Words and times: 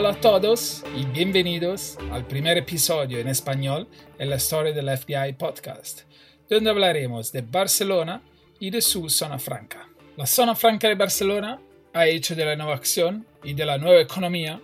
Hola 0.00 0.12
a 0.12 0.20
todos 0.22 0.82
y 0.96 1.04
bienvenidos 1.04 1.98
al 2.10 2.26
primer 2.26 2.56
episodio 2.56 3.18
en 3.18 3.28
español 3.28 3.86
en 4.18 4.30
la 4.30 4.36
historia 4.36 4.72
del 4.72 4.88
FDI 4.96 5.34
Podcast, 5.34 6.04
donde 6.48 6.70
hablaremos 6.70 7.30
de 7.32 7.42
Barcelona 7.42 8.22
y 8.58 8.70
de 8.70 8.80
su 8.80 9.10
zona 9.10 9.38
franca. 9.38 9.90
La 10.16 10.24
zona 10.24 10.54
franca 10.54 10.88
de 10.88 10.94
Barcelona 10.94 11.60
ha 11.92 12.06
hecho 12.06 12.34
de 12.34 12.46
la 12.46 12.54
innovación 12.54 13.26
y 13.44 13.52
de 13.52 13.66
la 13.66 13.76
nueva 13.76 14.00
economía 14.00 14.62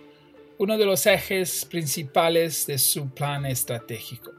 uno 0.57 0.75
de 0.75 0.85
los 0.87 1.05
ejes 1.05 1.65
principales 1.65 2.65
de 2.65 2.79
su 2.79 3.11
plan 3.11 3.45
estratégico. 3.45 4.31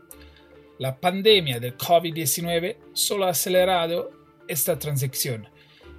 La 0.81 0.99
pandemia 0.99 1.61
del 1.61 1.79
COVID-19 1.79 2.77
solo 2.93 3.27
ha 3.27 3.31
acelerado 3.31 4.11
esta 4.49 4.77
transición 4.77 5.49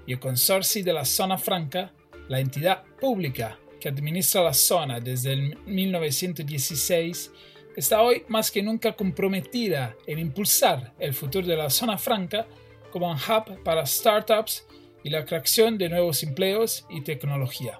y 0.05 0.11
el 0.11 0.20
consorcio 0.20 0.84
de 0.84 0.91
la 0.91 1.05
zona 1.05 1.38
franca, 1.38 1.93
la 2.27 2.41
entidad 2.41 2.84
pública 2.99 3.57
que 3.79 3.89
administra 3.89 4.43
la 4.43 4.53
zona 4.53 4.99
desde 4.99 5.33
el 5.33 5.57
1916, 5.65 7.31
está 7.75 8.01
hoy 8.01 8.23
más 8.27 8.51
que 8.51 8.61
nunca 8.61 8.93
comprometida 8.93 9.95
en 10.05 10.20
impulsar 10.20 10.93
el 10.99 11.13
futuro 11.13 11.47
de 11.47 11.55
la 11.55 11.70
zona 11.70 11.97
franca 11.97 12.45
como 12.91 13.09
un 13.09 13.17
hub 13.17 13.63
para 13.63 13.85
startups 13.85 14.65
y 15.03 15.09
la 15.09 15.25
creación 15.25 15.77
de 15.77 15.89
nuevos 15.89 16.23
empleos 16.23 16.85
y 16.89 17.01
tecnología. 17.01 17.79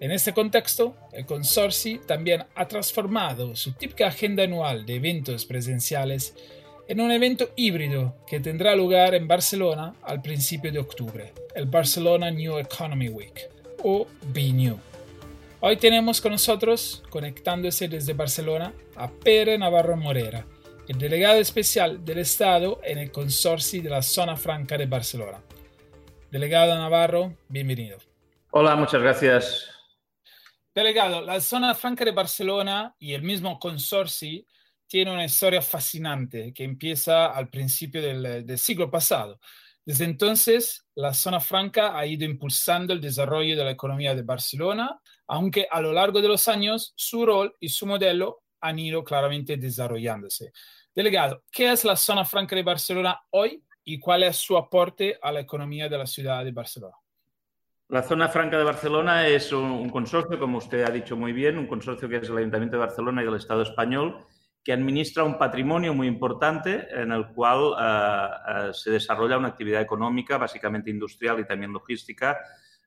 En 0.00 0.12
este 0.12 0.32
contexto, 0.32 0.96
el 1.12 1.26
consorcio 1.26 2.00
también 2.00 2.44
ha 2.54 2.68
transformado 2.68 3.56
su 3.56 3.72
típica 3.72 4.06
agenda 4.06 4.44
anual 4.44 4.86
de 4.86 4.94
eventos 4.94 5.44
presenciales 5.44 6.34
en 6.86 7.00
un 7.00 7.10
evento 7.10 7.50
híbrido 7.56 8.16
que 8.26 8.40
tendrá 8.40 8.74
lugar 8.76 9.14
en 9.14 9.26
Barcelona 9.26 9.94
al 10.02 10.22
principio 10.22 10.70
de 10.72 10.78
octubre, 10.78 11.34
el 11.54 11.66
Barcelona 11.66 12.30
New 12.30 12.58
Economy 12.58 13.08
Week, 13.08 13.50
o 13.82 14.06
BNew. 14.32 14.78
Hoy 15.60 15.76
tenemos 15.76 16.20
con 16.20 16.32
nosotros, 16.32 17.02
conectándose 17.10 17.88
desde 17.88 18.12
Barcelona, 18.12 18.72
a 18.96 19.10
Pere 19.10 19.58
Navarro 19.58 19.96
Morera, 19.96 20.46
el 20.86 20.98
delegado 20.98 21.38
especial 21.38 22.04
del 22.04 22.18
Estado 22.18 22.80
en 22.84 22.98
el 22.98 23.10
consorcio 23.10 23.82
de 23.82 23.90
la 23.90 24.02
Zona 24.02 24.36
Franca 24.36 24.78
de 24.78 24.86
Barcelona. 24.86 25.42
Delegado 26.30 26.74
Navarro, 26.76 27.34
bienvenido. 27.48 27.98
Hola, 28.50 28.76
muchas 28.76 29.02
gracias. 29.02 29.70
Delegado, 30.74 31.20
la 31.22 31.40
Zona 31.40 31.74
Franca 31.74 32.04
de 32.04 32.12
Barcelona 32.12 32.94
y 32.98 33.14
el 33.14 33.22
mismo 33.22 33.58
consorcio 33.58 34.44
tiene 34.86 35.12
una 35.12 35.24
historia 35.24 35.60
fascinante 35.60 36.52
que 36.54 36.64
empieza 36.64 37.26
al 37.26 37.48
principio 37.48 38.00
del, 38.00 38.46
del, 38.46 38.58
siglo 38.58 38.90
pasado. 38.90 39.38
Desde 39.88 40.04
entonces, 40.04 40.86
la 40.96 41.14
zona 41.14 41.40
franca 41.40 41.98
ha 41.98 42.04
ido 42.04 42.26
impulsando 42.26 42.92
el 42.92 43.00
desarrollo 43.00 43.56
de 43.56 43.64
la 43.64 43.70
economía 43.70 44.14
de 44.14 44.20
Barcelona, 44.20 45.00
aunque 45.26 45.66
a 45.70 45.80
lo 45.80 45.94
largo 45.94 46.20
de 46.20 46.28
los 46.28 46.46
años 46.46 46.92
su 46.94 47.24
rol 47.24 47.56
y 47.58 47.70
su 47.70 47.86
modelo 47.86 48.42
han 48.60 48.78
ido 48.78 49.02
claramente 49.02 49.56
desarrollándose. 49.56 50.52
Delegado, 50.94 51.42
¿qué 51.50 51.72
es 51.72 51.86
la 51.86 51.96
zona 51.96 52.26
franca 52.26 52.54
de 52.54 52.64
Barcelona 52.64 53.18
hoy 53.30 53.64
y 53.82 53.98
cuál 53.98 54.24
es 54.24 54.36
su 54.36 54.58
aporte 54.58 55.18
a 55.22 55.32
la 55.32 55.40
economía 55.40 55.88
de 55.88 55.96
la 55.96 56.06
ciudad 56.06 56.44
de 56.44 56.52
Barcelona? 56.52 56.96
La 57.88 58.02
zona 58.02 58.28
franca 58.28 58.58
de 58.58 58.64
Barcelona 58.64 59.26
es 59.26 59.50
un, 59.52 59.88
consorcio, 59.88 60.38
como 60.38 60.58
usted 60.58 60.84
ha 60.84 60.90
dicho 60.90 61.16
muy 61.16 61.32
bien, 61.32 61.56
un 61.56 61.66
consorcio 61.66 62.10
que 62.10 62.16
es 62.16 62.28
el 62.28 62.36
Ayuntamiento 62.36 62.76
de 62.76 62.84
Barcelona 62.84 63.24
y 63.24 63.26
el 63.26 63.36
Estado 63.36 63.62
español, 63.62 64.22
que 64.62 64.72
administra 64.72 65.24
un 65.24 65.38
patrimonio 65.38 65.94
muy 65.94 66.06
importante 66.06 66.88
en 66.90 67.12
el 67.12 67.28
cual 67.28 67.58
uh, 67.58 68.68
uh, 68.68 68.74
se 68.74 68.90
desarrolla 68.90 69.38
una 69.38 69.48
actividad 69.48 69.80
económica, 69.80 70.36
básicamente 70.36 70.90
industrial 70.90 71.40
y 71.40 71.46
también 71.46 71.72
logística, 71.72 72.38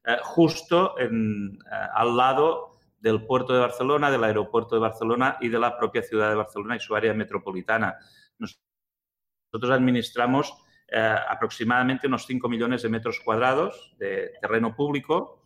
uh, 0.06 0.24
justo 0.24 0.96
al 0.98 2.18
lado 2.18 2.72
del 3.00 3.26
puerto 3.26 3.54
de 3.54 3.60
Barcelona, 3.60 4.12
del 4.12 4.24
aeropuerto 4.24 4.76
de 4.76 4.82
Barcelona 4.82 5.38
y 5.42 5.50
de 5.50 5.60
la 5.60 5.78
propia 5.78 6.04
ciudad 6.04 6.30
de 6.30 6.36
Barcelona 6.36 6.76
y 6.76 6.80
su 6.80 6.96
área 6.96 7.14
metropolitana. 7.14 7.98
Nosotros 8.38 9.72
administramos 9.72 10.54
eh, 10.88 11.16
aproximadamente 11.28 12.08
unos 12.08 12.26
5 12.26 12.48
millones 12.48 12.82
de 12.84 12.90
metros 12.90 13.20
cuadrados 13.24 13.96
de 13.98 14.34
terreno 14.40 14.76
público 14.76 15.41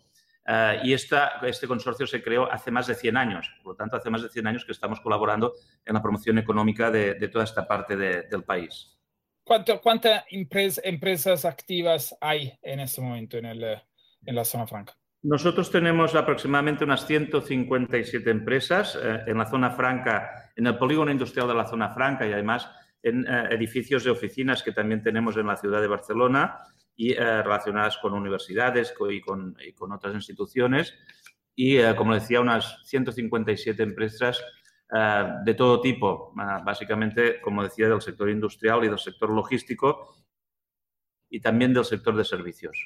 eh, 0.47 0.79
y 0.83 0.93
esta, 0.93 1.39
este 1.43 1.67
consorcio 1.67 2.05
se 2.05 2.21
creó 2.21 2.51
hace 2.51 2.71
más 2.71 2.87
de 2.87 2.95
100 2.95 3.17
años. 3.17 3.51
Por 3.63 3.73
lo 3.73 3.75
tanto, 3.75 3.97
hace 3.97 4.09
más 4.09 4.21
de 4.21 4.29
100 4.29 4.47
años 4.47 4.65
que 4.65 4.71
estamos 4.71 4.99
colaborando 4.99 5.53
en 5.85 5.93
la 5.93 6.01
promoción 6.01 6.37
económica 6.37 6.91
de, 6.91 7.15
de 7.15 7.27
toda 7.27 7.43
esta 7.43 7.67
parte 7.67 7.95
de, 7.95 8.23
del 8.23 8.43
país. 8.43 8.95
¿Cuántas 9.43 9.79
cuánta 9.79 10.25
empresa, 10.29 10.81
empresas 10.83 11.45
activas 11.45 12.17
hay 12.19 12.57
en 12.63 12.79
este 12.79 12.99
momento 12.99 13.37
en, 13.37 13.45
el, 13.45 13.63
en 13.63 14.35
la 14.35 14.43
zona 14.43 14.65
franca? 14.65 14.97
Nosotros 15.21 15.71
tenemos 15.71 16.15
aproximadamente 16.15 16.83
unas 16.83 17.05
157 17.05 18.29
empresas 18.29 18.97
eh, 19.01 19.23
en 19.27 19.37
la 19.37 19.45
zona 19.45 19.71
franca, 19.71 20.51
en 20.55 20.67
el 20.67 20.77
polígono 20.77 21.11
industrial 21.11 21.47
de 21.47 21.53
la 21.53 21.65
zona 21.65 21.89
franca 21.93 22.27
y 22.27 22.33
además 22.33 22.69
en 23.03 23.25
eh, 23.27 23.47
edificios 23.51 24.03
de 24.03 24.11
oficinas 24.11 24.63
que 24.63 24.71
también 24.71 25.03
tenemos 25.03 25.37
en 25.37 25.47
la 25.47 25.57
ciudad 25.57 25.79
de 25.79 25.87
Barcelona 25.87 26.57
y 26.95 27.11
eh, 27.13 27.43
relacionadas 27.43 27.97
con 27.97 28.13
universidades 28.13 28.93
y 29.09 29.21
con, 29.21 29.55
y 29.59 29.73
con 29.73 29.91
otras 29.91 30.13
instituciones. 30.13 30.93
Y, 31.55 31.77
eh, 31.77 31.95
como 31.95 32.13
decía, 32.13 32.41
unas 32.41 32.81
157 32.85 33.81
empresas 33.81 34.43
eh, 34.93 35.27
de 35.43 35.53
todo 35.53 35.81
tipo, 35.81 36.33
eh, 36.37 36.61
básicamente, 36.63 37.39
como 37.41 37.63
decía, 37.63 37.87
del 37.87 38.01
sector 38.01 38.29
industrial 38.29 38.83
y 38.83 38.89
del 38.89 38.99
sector 38.99 39.29
logístico 39.29 40.15
y 41.29 41.39
también 41.39 41.73
del 41.73 41.85
sector 41.85 42.15
de 42.15 42.25
servicios. 42.25 42.77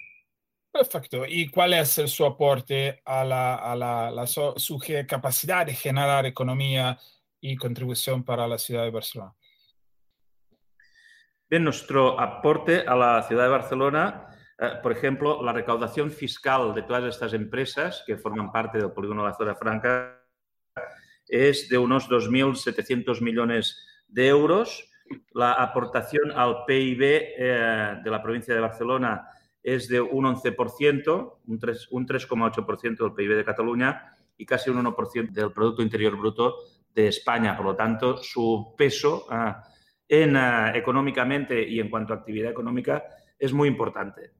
Perfecto. 0.72 1.26
¿Y 1.28 1.50
cuál 1.50 1.74
es 1.74 1.90
su 1.90 2.26
aporte 2.26 3.02
a 3.03 3.24
la, 3.26 3.56
a 3.56 3.76
la, 3.76 4.12
la 4.12 4.28
su, 4.28 4.53
su 4.56 4.80
capacidad 5.08 5.66
de 5.66 5.74
generar 5.74 6.28
economía 6.28 6.97
y 7.41 7.56
contribución 7.56 8.24
para 8.24 8.47
la 8.47 8.59
ciudad 8.59 8.84
de 8.84 8.91
Barcelona? 8.91 9.36
Bien, 11.49 11.63
nuestro 11.63 12.19
aporte 12.19 12.81
a 12.85 12.95
la 12.95 13.23
ciudad 13.23 13.45
de 13.45 13.49
Barcelona, 13.49 14.27
eh, 14.59 14.73
por 14.83 14.91
ejemplo, 14.91 15.41
la 15.41 15.51
recaudación 15.51 16.11
fiscal 16.11 16.75
de 16.75 16.83
todas 16.83 17.05
estas 17.05 17.33
empresas 17.33 18.03
que 18.05 18.17
forman 18.17 18.51
parte 18.51 18.77
del 18.77 18.91
polígono 18.91 19.23
de 19.23 19.29
la 19.29 19.35
zona 19.35 19.55
franca 19.55 20.23
es 21.27 21.67
de 21.67 21.79
unos 21.79 22.07
2.700 22.07 23.21
millones 23.21 23.83
de 24.07 24.27
euros. 24.27 24.91
La 25.33 25.53
aportación 25.53 26.31
al 26.35 26.65
PIB 26.67 27.01
eh, 27.01 27.97
de 28.03 28.11
la 28.11 28.21
provincia 28.21 28.53
de 28.53 28.61
Barcelona 28.61 29.27
es 29.63 29.87
de 29.87 30.01
un 30.01 30.25
11%, 30.25 31.37
un 31.47 31.59
3,8% 31.59 32.97
del 32.97 33.13
PIB 33.16 33.37
de 33.37 33.43
Cataluña 33.43 34.16
y 34.37 34.45
casi 34.45 34.69
un 34.69 34.85
1% 34.85 35.31
del 35.31 35.51
Producto 35.51 35.81
Interior 35.81 36.16
Bruto 36.16 36.57
de 36.93 37.07
España. 37.07 37.57
Por 37.57 37.66
lo 37.66 37.75
tanto, 37.75 38.17
su 38.17 38.75
peso 38.77 39.25
eh, 39.31 39.53
en, 40.09 40.36
uh, 40.36 40.75
económicamente 40.75 41.62
y 41.66 41.80
en 41.80 41.90
cuanto 41.90 42.14
a 42.14 42.18
actividad 42.18 42.52
económica 42.52 43.06
es 43.38 43.53
muy 43.53 43.70
importante. 43.70 44.31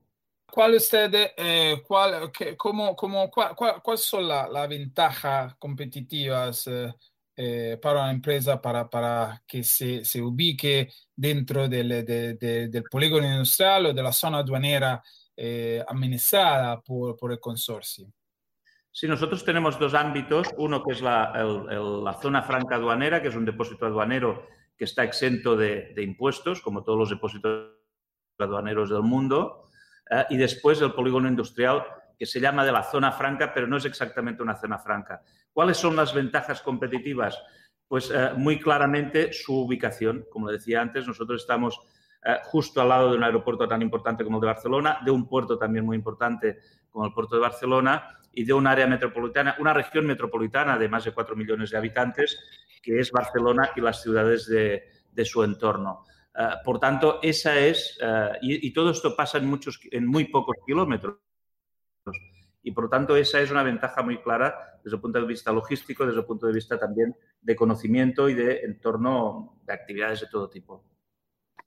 ¿Cuál 0.52 0.74
usted, 0.74 1.12
eh, 1.38 1.82
cuál, 1.88 2.32
que, 2.32 2.58
cómo, 2.58 2.96
cómo, 2.96 3.30
cuál, 3.30 3.56
cuál, 3.56 3.82
¿Cuáles 3.84 4.02
son 4.02 4.28
las 4.28 4.50
la 4.50 4.66
ventajas 4.66 5.56
competitivas 5.60 6.66
eh, 6.66 6.92
eh, 7.38 7.78
para 7.80 8.02
una 8.02 8.12
empresa 8.12 8.60
para, 8.60 8.90
para 8.90 9.44
que 9.48 9.64
se, 9.64 10.04
se 10.04 10.20
ubique 10.22 10.90
dentro 11.16 11.70
del, 11.70 12.04
de, 12.04 12.34
de, 12.34 12.68
del 12.68 12.84
polígono 12.84 13.28
industrial 13.28 13.86
o 13.86 13.94
de 13.94 14.04
la 14.04 14.12
zona 14.12 14.40
aduanera 14.40 15.04
eh, 15.38 15.84
administrada 15.88 16.82
por, 16.82 17.16
por 17.16 17.32
el 17.32 17.40
consorcio? 17.40 18.12
Sí, 18.92 19.08
nosotros 19.08 19.46
tenemos 19.46 19.78
dos 19.80 19.94
ámbitos. 19.94 20.48
Uno 20.58 20.84
que 20.84 20.94
es 20.94 21.02
la, 21.02 21.32
el, 21.36 21.72
el, 21.72 22.04
la 22.04 22.14
zona 22.20 22.42
franca 22.42 22.76
aduanera, 22.76 23.22
que 23.22 23.28
es 23.28 23.36
un 23.36 23.46
depósito 23.46 23.86
aduanero 23.86 24.48
que 24.80 24.86
está 24.86 25.04
exento 25.04 25.58
de, 25.58 25.94
impuestos, 25.98 26.62
como 26.62 26.84
todos 26.84 26.98
los 26.98 27.10
depósitos 27.10 27.74
aduaneros 28.40 28.90
del 28.90 29.02
mundo, 29.02 29.66
eh, 30.10 30.26
y 30.30 30.38
después 30.38 30.82
el 30.82 30.94
polígono 30.94 31.28
industrial, 31.28 31.84
que 32.18 32.26
se 32.26 32.40
llama 32.40 32.64
de 32.64 32.72
la 32.72 32.84
zona 32.84 33.12
franca, 33.12 33.54
pero 33.54 33.68
no 33.68 33.76
es 33.76 33.84
exactamente 33.84 34.42
una 34.42 34.56
zona 34.56 34.80
franca. 34.80 35.22
¿Cuáles 35.52 35.76
son 35.76 35.98
las 35.98 36.14
ventajas 36.14 36.62
competitivas? 36.62 37.38
Pues 37.90 38.10
eh, 38.10 38.32
muy 38.38 38.58
claramente 38.58 39.34
su 39.34 39.66
ubicación. 39.66 40.26
Como 40.32 40.50
decía 40.50 40.82
antes, 40.82 41.06
nosotros 41.06 41.42
estamos 41.42 41.78
eh, 42.24 42.38
justo 42.46 42.82
al 42.82 42.88
lado 42.88 43.12
de 43.12 43.18
un 43.18 43.24
aeropuerto 43.26 43.68
tan 43.68 43.82
importante 43.82 44.24
como 44.24 44.38
el 44.38 44.42
de 44.42 44.48
Barcelona, 44.48 45.00
de 45.04 45.12
un 45.12 45.28
puerto 45.28 45.58
también 45.58 45.86
muy 45.86 45.98
importante 45.98 46.60
como 46.90 47.06
el 47.06 47.14
puerto 47.14 47.36
de 47.36 47.42
Barcelona 47.42 48.18
y 48.32 48.46
de 48.46 48.54
un 48.54 48.66
área 48.66 48.88
metropolitana, 48.88 49.58
una 49.60 49.74
región 49.74 50.06
metropolitana 50.06 50.78
de 50.78 50.88
más 50.88 51.04
de 51.04 51.12
4 51.12 51.36
millones 51.36 51.70
de 51.70 51.78
habitantes 51.78 52.40
que 52.90 53.00
es 53.00 53.12
Barcelona 53.12 53.70
y 53.76 53.82
las 53.82 54.02
ciudades 54.02 54.48
de, 54.48 54.84
su 55.26 55.44
entorno. 55.44 56.06
Uh, 56.34 56.64
por 56.64 56.80
tanto, 56.80 57.20
esa 57.22 57.60
es, 57.60 58.00
uh, 58.02 58.34
y, 58.42 58.72
todo 58.74 58.90
esto 58.90 59.16
pasa 59.16 59.38
en, 59.38 59.46
muchos, 59.46 59.80
en 59.92 60.08
muy 60.08 60.26
pocos 60.26 60.56
kilómetros. 60.66 61.18
Y 62.64 62.72
por 62.72 62.90
tanto, 62.90 63.16
esa 63.16 63.42
es 63.42 63.52
una 63.52 63.62
ventaja 63.62 64.02
muy 64.02 64.18
clara 64.22 64.80
desde 64.84 64.96
el 64.96 65.02
punto 65.02 65.20
de 65.20 65.28
vista 65.28 65.52
logístico, 65.52 66.06
desde 66.06 66.20
el 66.20 66.26
punto 66.26 66.48
de 66.48 66.54
vista 66.54 66.80
también 66.80 67.16
de 67.42 67.56
conocimiento 67.56 68.28
y 68.28 68.34
de 68.34 68.62
entorno 68.62 69.60
de 69.66 69.74
actividades 69.74 70.22
de 70.22 70.28
todo 70.28 70.50
tipo. 70.50 70.84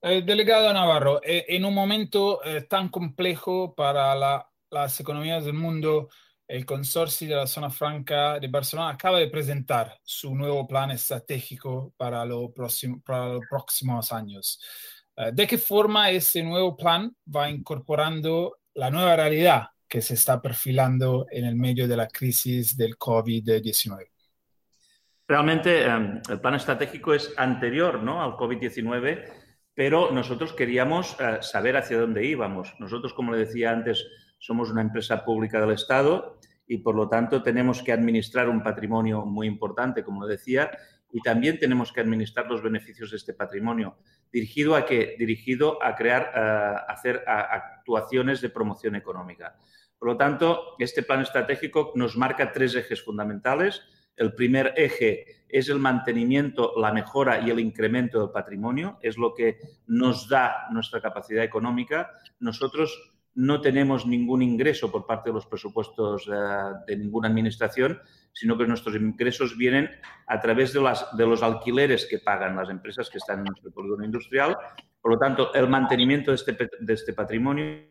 Eh, 0.00 0.22
delegado 0.22 0.72
Navarro, 0.72 1.20
eh, 1.22 1.44
en 1.48 1.64
un 1.64 1.74
momento 1.74 2.42
eh, 2.44 2.62
tan 2.62 2.88
complejo 2.88 3.76
para 3.76 4.14
la, 4.16 4.50
las 4.70 4.98
economías 4.98 5.44
del 5.44 5.54
mundo, 5.54 6.08
el 6.52 6.66
consorcio 6.66 7.26
de 7.26 7.34
la 7.34 7.46
zona 7.46 7.70
franca 7.70 8.38
de 8.38 8.46
Barcelona 8.46 8.90
acaba 8.90 9.19
de 9.19 9.28
presentar 9.28 9.96
su 10.04 10.34
nuevo 10.34 10.69
plan 10.69 10.90
estratégico 10.90 11.94
para, 11.96 12.26
lo 12.26 12.52
próximo, 12.52 13.00
para 13.02 13.28
los 13.28 13.44
próximos 13.49 14.12
años. 14.12 14.60
Eh, 15.16 15.31
¿De 15.32 15.46
qué 15.46 15.56
forma 15.56 16.10
ese 16.10 16.43
nuevo 16.43 16.76
plan 16.76 17.10
va 17.34 17.49
incorporando 17.49 18.58
la 18.75 18.90
nueva 18.90 19.16
realidad 19.16 19.69
que 19.88 20.02
se 20.02 20.12
está 20.12 20.43
perfilando 20.43 21.25
en 21.31 21.46
el 21.46 21.56
medio 21.56 21.88
de 21.88 21.96
la 21.96 22.08
crisis 22.08 22.76
del 22.76 22.98
COVID-19? 22.98 24.10
Realmente 25.26 25.87
em, 25.87 26.20
el 26.28 26.38
plan 26.38 26.56
estratégico 26.56 27.14
es 27.14 27.32
anterior 27.38 28.02
¿no? 28.02 28.22
al 28.22 28.32
COVID-19, 28.32 29.25
pero 29.72 30.10
nosotros 30.10 30.52
queríamos 30.52 31.16
eh, 31.19 31.38
saber 31.40 31.78
hacia 31.78 31.98
dónde 31.98 32.26
íbamos. 32.26 32.75
Nosotros, 32.78 33.14
como 33.14 33.32
le 33.32 33.38
decía 33.38 33.70
antes, 33.70 34.06
somos 34.42 34.72
una 34.72 34.80
empresa 34.80 35.24
pública 35.24 35.60
del 35.60 35.70
Estado 35.70 36.36
y, 36.66 36.78
por 36.78 36.96
lo 36.96 37.08
tanto, 37.08 37.44
tenemos 37.44 37.80
que 37.80 37.92
administrar 37.92 38.48
un 38.48 38.60
patrimonio 38.60 39.24
muy 39.24 39.46
importante, 39.46 40.02
como 40.02 40.26
decía, 40.26 40.68
y 41.12 41.20
también 41.20 41.60
tenemos 41.60 41.92
que 41.92 42.00
administrar 42.00 42.48
los 42.50 42.60
beneficios 42.60 43.12
de 43.12 43.18
este 43.18 43.34
patrimonio. 43.34 43.98
¿Dirigido 44.32 44.74
a 44.74 44.84
qué? 44.84 45.14
Dirigido 45.16 45.80
a 45.80 45.94
crear, 45.94 46.84
hacer 46.88 47.22
actuaciones 47.26 48.40
de 48.40 48.50
promoción 48.50 48.96
económica. 48.96 49.60
Por 49.96 50.08
lo 50.08 50.16
tanto, 50.16 50.74
este 50.80 51.04
plan 51.04 51.20
estratégico 51.20 51.92
nos 51.94 52.16
marca 52.16 52.50
tres 52.50 52.74
ejes 52.74 53.00
fundamentales. 53.00 53.82
El 54.16 54.34
primer 54.34 54.74
eje 54.76 55.44
es 55.48 55.68
el 55.68 55.78
mantenimiento, 55.78 56.72
la 56.76 56.92
mejora 56.92 57.40
y 57.40 57.50
el 57.50 57.60
incremento 57.60 58.18
del 58.18 58.30
patrimonio, 58.30 58.98
es 59.02 59.16
lo 59.16 59.34
que 59.34 59.58
nos 59.86 60.28
da 60.28 60.66
nuestra 60.72 61.00
capacidad 61.00 61.44
económica. 61.44 62.10
Nosotros 62.40 63.11
no 63.34 63.61
tenemos 63.61 64.06
ningún 64.06 64.43
ingreso 64.43 64.90
por 64.90 65.06
parte 65.06 65.31
de 65.31 65.34
los 65.34 65.46
presupuestos 65.46 66.29
eh, 66.29 66.34
de 66.87 66.96
ninguna 66.96 67.29
administración, 67.29 67.99
sino 68.32 68.58
que 68.58 68.67
nuestros 68.67 68.94
ingresos 68.96 69.56
vienen 69.56 69.90
a 70.26 70.40
través 70.40 70.73
de, 70.73 70.81
las, 70.81 71.17
de 71.17 71.26
los 71.26 71.43
alquileres 71.43 72.06
que 72.06 72.19
pagan 72.19 72.56
las 72.56 72.69
empresas 72.69 73.08
que 73.08 73.19
están 73.19 73.38
en 73.40 73.44
nuestro 73.44 73.70
polígono 73.70 74.05
industrial. 74.05 74.56
Por 75.00 75.12
lo 75.12 75.19
tanto, 75.19 75.52
el 75.55 75.69
mantenimiento 75.69 76.31
de 76.31 76.37
este, 76.37 76.70
de 76.81 76.94
este 76.94 77.12
patrimonio. 77.12 77.90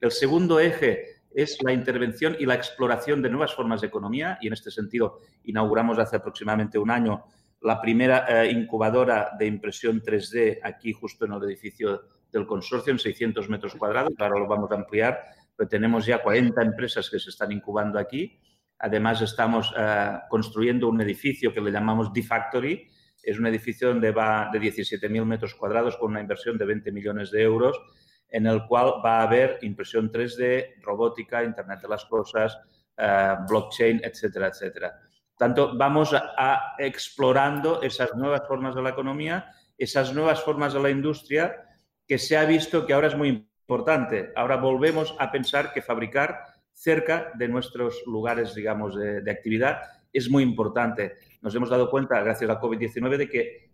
El 0.00 0.10
segundo 0.10 0.60
eje 0.60 1.22
es 1.32 1.62
la 1.62 1.72
intervención 1.72 2.36
y 2.38 2.46
la 2.46 2.54
exploración 2.54 3.22
de 3.22 3.30
nuevas 3.30 3.54
formas 3.54 3.80
de 3.80 3.86
economía 3.86 4.38
y 4.40 4.48
en 4.48 4.54
este 4.54 4.70
sentido 4.70 5.20
inauguramos 5.44 5.98
hace 5.98 6.16
aproximadamente 6.16 6.78
un 6.78 6.90
año 6.90 7.24
la 7.60 7.80
primera 7.80 8.26
eh, 8.28 8.50
incubadora 8.50 9.30
de 9.38 9.46
impresión 9.46 10.00
3D 10.00 10.60
aquí 10.62 10.92
justo 10.92 11.24
en 11.24 11.32
el 11.32 11.42
edificio 11.44 12.02
del 12.36 12.46
consorcio 12.46 12.92
en 12.92 12.98
600 12.98 13.48
metros 13.48 13.74
cuadrados. 13.74 14.12
Ahora 14.18 14.38
lo 14.38 14.46
vamos 14.46 14.70
a 14.70 14.74
ampliar, 14.74 15.20
pero 15.56 15.68
tenemos 15.68 16.06
ya 16.06 16.22
40 16.22 16.60
empresas 16.62 17.08
que 17.10 17.18
se 17.18 17.30
están 17.30 17.50
incubando 17.52 17.98
aquí. 17.98 18.38
Además, 18.78 19.22
estamos 19.22 19.72
eh, 19.76 20.18
construyendo 20.28 20.88
un 20.88 21.00
edificio 21.00 21.52
que 21.52 21.60
le 21.60 21.70
llamamos 21.70 22.12
D-Factory. 22.12 22.88
Es 23.22 23.38
un 23.38 23.46
edificio 23.46 23.88
donde 23.88 24.12
va 24.12 24.50
de 24.52 24.60
17.000 24.60 25.24
metros 25.24 25.54
cuadrados 25.54 25.96
con 25.96 26.10
una 26.10 26.20
inversión 26.20 26.58
de 26.58 26.66
20 26.66 26.92
millones 26.92 27.30
de 27.30 27.42
euros, 27.42 27.80
en 28.28 28.46
el 28.46 28.66
cual 28.66 28.94
va 29.04 29.20
a 29.20 29.22
haber 29.22 29.58
impresión 29.62 30.12
3D, 30.12 30.82
robótica, 30.82 31.42
Internet 31.42 31.80
de 31.80 31.88
las 31.88 32.04
Cosas, 32.04 32.58
eh, 32.98 33.34
blockchain, 33.48 34.02
etcétera, 34.04 34.48
etcétera. 34.48 35.00
Tanto 35.38 35.76
vamos 35.76 36.14
a 36.14 36.74
explorando 36.78 37.82
esas 37.82 38.14
nuevas 38.14 38.46
formas 38.46 38.74
de 38.74 38.82
la 38.82 38.90
economía, 38.90 39.52
esas 39.76 40.14
nuevas 40.14 40.42
formas 40.42 40.72
de 40.72 40.80
la 40.80 40.88
industria 40.88 41.65
que 42.06 42.18
se 42.18 42.36
ha 42.36 42.44
visto 42.44 42.86
que 42.86 42.92
ahora 42.92 43.08
es 43.08 43.16
muy 43.16 43.28
importante. 43.28 44.32
Ahora 44.36 44.56
volvemos 44.56 45.14
a 45.18 45.30
pensar 45.30 45.72
que 45.72 45.82
fabricar 45.82 46.44
cerca 46.72 47.32
de 47.34 47.48
nuestros 47.48 48.02
lugares, 48.06 48.54
digamos, 48.54 48.94
de, 48.94 49.30
actividad 49.30 49.80
es 50.12 50.30
muy 50.30 50.42
importante. 50.42 51.14
Nos 51.42 51.54
hemos 51.54 51.70
dado 51.70 51.90
cuenta, 51.90 52.20
gracias 52.20 52.48
al 52.48 52.60
COVID-19, 52.60 53.16
de 53.16 53.28
que 53.28 53.70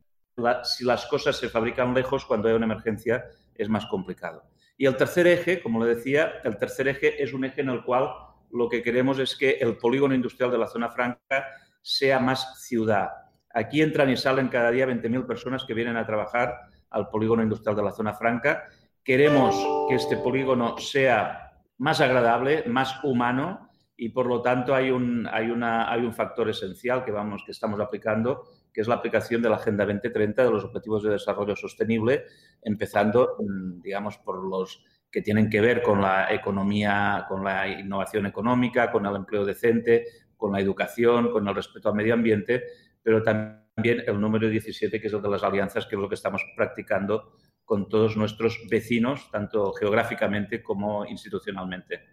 si 0.64 0.84
las 0.84 1.06
cosas 1.06 1.37
se 1.37 1.49
fabrican 1.49 1.94
lejos, 1.94 2.25
cuando 2.25 2.49
hay 2.49 2.55
una 2.55 2.64
emergencia, 2.64 3.25
es 3.55 3.69
más 3.69 3.87
complicado. 3.87 4.44
Y 4.76 4.87
el 4.87 4.96
tercer 4.96 5.26
eje, 5.26 5.61
como 5.62 5.84
le 5.84 5.94
decía, 5.94 6.40
el 6.44 6.56
tercer 6.56 6.88
eje 6.88 7.23
es 7.23 7.32
un 7.32 7.44
eje 7.44 7.61
en 7.61 7.69
el 7.69 7.84
cual 7.84 8.08
lo 8.50 8.69
que 8.69 8.82
queremos 8.82 9.19
es 9.19 9.37
que 9.37 9.52
el 9.61 9.76
polígono 9.76 10.14
industrial 10.14 10.50
de 10.50 10.58
la 10.58 10.67
zona 10.67 10.90
franca 10.90 11.46
sea 11.81 12.19
más 12.19 12.62
ciudad. 12.62 13.11
Aquí 13.50 13.82
entran 13.82 14.08
y 14.11 14.17
salen 14.17 14.49
cada 14.49 14.70
día 14.70 14.87
20.000 14.87 15.26
personas 15.26 15.64
que 15.64 15.75
vienen 15.75 15.96
a 15.96 16.06
trabajar 16.06 16.72
al 16.93 17.09
polígono 17.09 17.43
industrial 17.43 17.77
de 17.77 17.83
la 17.83 17.93
zona 17.93 18.15
franca. 18.15 18.65
Queremos 19.03 19.56
que 19.89 19.97
este 19.97 20.17
polígono 20.17 20.79
sea 20.79 21.53
más 21.79 22.00
agradable, 22.00 22.65
más 22.67 23.03
humano 23.03 23.69
y 23.97 24.09
por 24.09 24.27
lo 24.27 24.43
tanto 24.43 24.75
hay 24.75 24.91
un, 24.91 25.29
hay 25.31 25.50
una, 25.50 25.91
hay 25.91 26.03
un 26.03 26.12
factor 26.12 26.49
esencial 26.49 27.05
que, 27.05 27.11
vamos, 27.11 27.43
que 27.44 27.53
estamos 27.53 27.79
aplicando, 27.81 28.44
que 28.73 28.81
es 28.81 28.89
la 28.89 28.97
aplicación 28.97 29.43
de 29.43 29.50
la 29.50 29.56
Agenda 29.56 29.85
2030 29.85 30.44
de 30.44 30.50
los 30.50 30.65
Objetivos 30.65 31.03
de 31.03 31.11
Desarrollo 31.11 31.55
Sostenible, 31.55 32.25
empezando, 32.62 33.37
mm, 33.39 33.81
digamos, 33.81 34.19
por 34.19 34.43
los 34.44 34.85
que 35.11 35.23
tienen 35.23 35.50
que 35.50 35.61
ver 35.61 35.83
con 35.83 36.00
la 36.00 36.33
economía, 36.33 37.27
con 37.29 37.44
la 37.44 37.69
innovación 37.69 38.27
económica, 38.27 38.91
con 38.91 39.05
el 39.05 39.15
empleo 39.15 39.44
decente, 39.44 40.06
con 40.37 40.53
la 40.53 40.61
educación, 40.61 41.31
con 41.31 41.47
el 41.47 41.55
respeto 41.55 41.91
al 41.91 41.94
medio 41.94 42.15
ambiente, 42.15 42.65
pero 43.03 43.23
también 43.23 43.62
también 43.75 44.03
el 44.07 44.21
número 44.21 44.49
17, 44.49 45.01
que 45.01 45.07
es 45.07 45.13
el 45.13 45.23
de 45.23 45.31
las 45.31 45.43
alianzas, 45.43 45.87
que 45.87 45.97
es 45.97 46.01
lo 46.01 46.09
que 46.09 46.15
estamos 46.15 46.43
practicando 46.57 47.33
con 47.65 47.89
todos 47.89 48.17
nuestros 48.17 48.59
vecinos, 48.69 49.31
tanto 49.31 49.73
geográficamente 49.73 50.63
como 50.63 51.07
institucionalmente. 51.07 52.13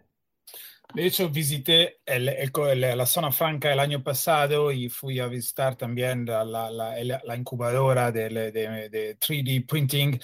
De 0.94 1.06
hecho, 1.06 1.28
visité 1.30 2.00
la 2.06 3.06
zona 3.06 3.30
franca 3.30 3.72
el 3.72 3.78
año 3.78 4.02
pasado 4.02 4.72
y 4.72 4.88
fui 4.88 5.20
a 5.20 5.28
visitar 5.28 5.76
también 5.76 6.26
la 6.26 7.36
incubadora 7.36 8.10
de, 8.10 8.28
de, 8.28 8.88
de, 8.88 9.18
3D 9.18 9.66
printing 9.68 10.18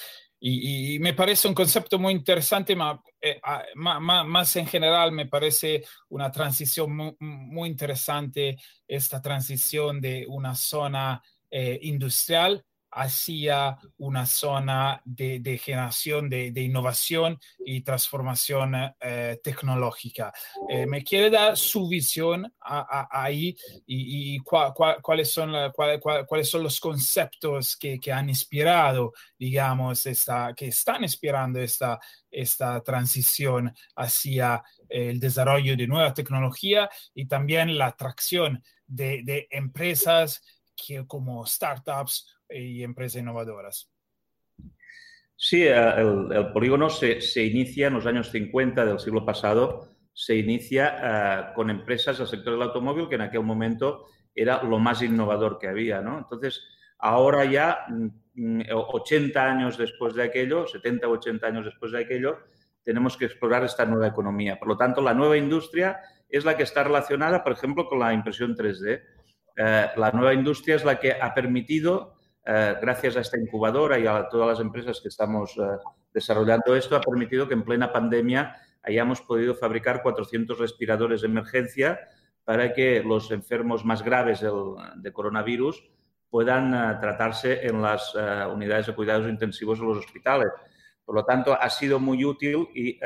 y, 0.48 0.98
me 1.00 1.12
parece 1.12 1.48
un 1.48 1.54
concepto 1.54 1.98
muy 1.98 2.12
interesante, 2.12 2.76
eh, 3.20 3.40
más 3.74 4.56
en 4.56 4.66
general 4.66 5.10
me 5.10 5.26
parece 5.26 5.84
una 6.08 6.30
transición 6.30 7.16
muy, 7.18 7.68
interesante, 7.68 8.56
esta 8.86 9.20
transición 9.20 10.00
de 10.00 10.24
una 10.28 10.54
zona 10.54 11.20
eh, 11.50 11.78
industrial 11.82 12.64
hacia 12.96 13.76
una 13.98 14.24
zona 14.24 15.02
de, 15.04 15.60
generación 15.62 16.30
de, 16.30 16.62
innovación 16.62 17.38
y 17.58 17.82
transformación 17.82 18.74
eh, 19.00 19.38
tecnológica. 19.44 20.32
Eh, 20.66 20.86
¿Me 20.86 21.04
quiere 21.04 21.28
dar 21.28 21.58
su 21.58 21.88
visión 21.88 22.50
ahí 22.58 23.54
y, 23.86 24.38
cuáles, 24.38 25.30
son 25.30 25.52
cuáles 26.26 26.50
son 26.50 26.62
los 26.62 26.80
conceptos 26.80 27.76
que, 27.76 28.00
han 28.10 28.30
inspirado, 28.30 29.12
digamos, 29.38 30.06
esta, 30.06 30.54
que 30.54 30.68
están 30.68 31.02
inspirando 31.02 31.60
esta, 31.60 32.00
esta 32.30 32.80
transición 32.80 33.74
hacia 33.94 34.62
el 34.88 35.20
desarrollo 35.20 35.76
de 35.76 35.86
nueva 35.86 36.14
tecnología 36.14 36.88
y 37.14 37.26
también 37.26 37.76
la 37.76 37.88
atracción 37.88 38.62
de, 38.86 39.20
de 39.22 39.48
empresas 39.50 40.40
que, 40.76 41.06
como 41.06 41.44
startups 41.44 42.26
y 42.50 42.82
empresas 42.82 43.22
innovadoras. 43.22 43.90
Sí, 45.36 45.64
eh, 45.64 45.94
el, 45.98 46.52
polígono 46.52 46.88
se, 46.88 47.44
inicia 47.44 47.88
en 47.88 47.94
los 47.94 48.06
años 48.06 48.30
50 48.30 48.84
del 48.84 48.98
siglo 48.98 49.24
pasado, 49.24 49.88
se 50.12 50.36
inicia 50.36 50.96
eh, 51.02 51.52
con 51.54 51.68
empresas 51.68 52.18
del 52.18 52.26
sector 52.26 52.54
del 52.54 52.62
automóvil 52.62 53.08
que 53.08 53.16
en 53.16 53.20
aquel 53.20 53.42
momento 53.42 54.06
era 54.34 54.62
lo 54.62 54.78
más 54.78 55.02
innovador 55.02 55.58
que 55.58 55.68
había. 55.68 56.00
¿no? 56.00 56.18
Entonces, 56.18 56.62
ahora 56.98 57.44
ya, 57.44 57.86
80 58.34 59.42
mm, 59.42 59.46
años 59.46 59.76
después 59.76 60.14
de 60.14 60.22
aquello, 60.22 60.66
70 60.66 61.06
o 61.06 61.12
80 61.12 61.46
años 61.46 61.64
después 61.66 61.92
de 61.92 62.00
aquello, 62.00 62.38
tenemos 62.82 63.16
que 63.16 63.26
explorar 63.26 63.64
esta 63.64 63.84
nueva 63.84 64.06
economía. 64.06 64.58
Por 64.58 64.68
lo 64.68 64.76
tanto, 64.76 65.02
la 65.02 65.12
nueva 65.12 65.36
industria 65.36 66.00
es 66.28 66.44
la 66.44 66.56
que 66.56 66.62
está 66.62 66.84
relacionada, 66.84 67.42
por 67.42 67.52
ejemplo, 67.52 67.86
con 67.88 67.98
la 67.98 68.12
impresión 68.12 68.54
3D. 68.54 69.02
Eh, 69.56 69.86
la 69.96 70.10
nueva 70.12 70.32
industria 70.34 70.76
es 70.76 70.84
la 70.84 70.98
que 70.98 71.12
ha 71.12 71.34
permitido 71.34 72.15
eh, 72.48 72.76
gracias 72.80 73.16
a 73.16 73.20
esta 73.20 73.40
incubadora 73.40 73.98
y 73.98 74.06
a 74.06 74.28
todas 74.28 74.46
las 74.46 74.60
empresas 74.60 75.00
que 75.00 75.08
estamos 75.08 75.56
eh, 75.56 75.62
desarrollando 76.14 76.76
esto, 76.76 76.94
ha 76.94 77.00
permitido 77.00 77.48
que 77.48 77.54
en 77.54 77.64
plena 77.64 77.92
pandemia 77.92 78.56
hayamos 78.84 79.20
podido 79.20 79.56
fabricar 79.56 80.00
400 80.00 80.56
respiradores 80.56 81.22
de 81.22 81.26
emergencia 81.26 81.98
para 82.44 82.72
que 82.72 83.02
los 83.02 83.32
enfermos 83.32 83.84
más 83.84 84.04
graves 84.04 84.40
de 84.40 85.12
coronavirus 85.12 85.90
puedan 86.30 86.72
eh, 86.72 86.98
tratarse 87.00 87.66
en 87.66 87.82
las 87.82 88.14
unidades 88.14 88.86
de 88.86 88.94
cuidados 88.94 89.28
intensivos 89.28 89.80
de 89.80 89.86
los 89.86 89.98
hospitales. 89.98 90.48
Por 91.04 91.16
lo 91.16 91.24
tanto, 91.24 91.60
ha 91.60 91.68
sido 91.68 91.98
muy 91.98 92.24
útil 92.24 92.68
y, 92.74 93.00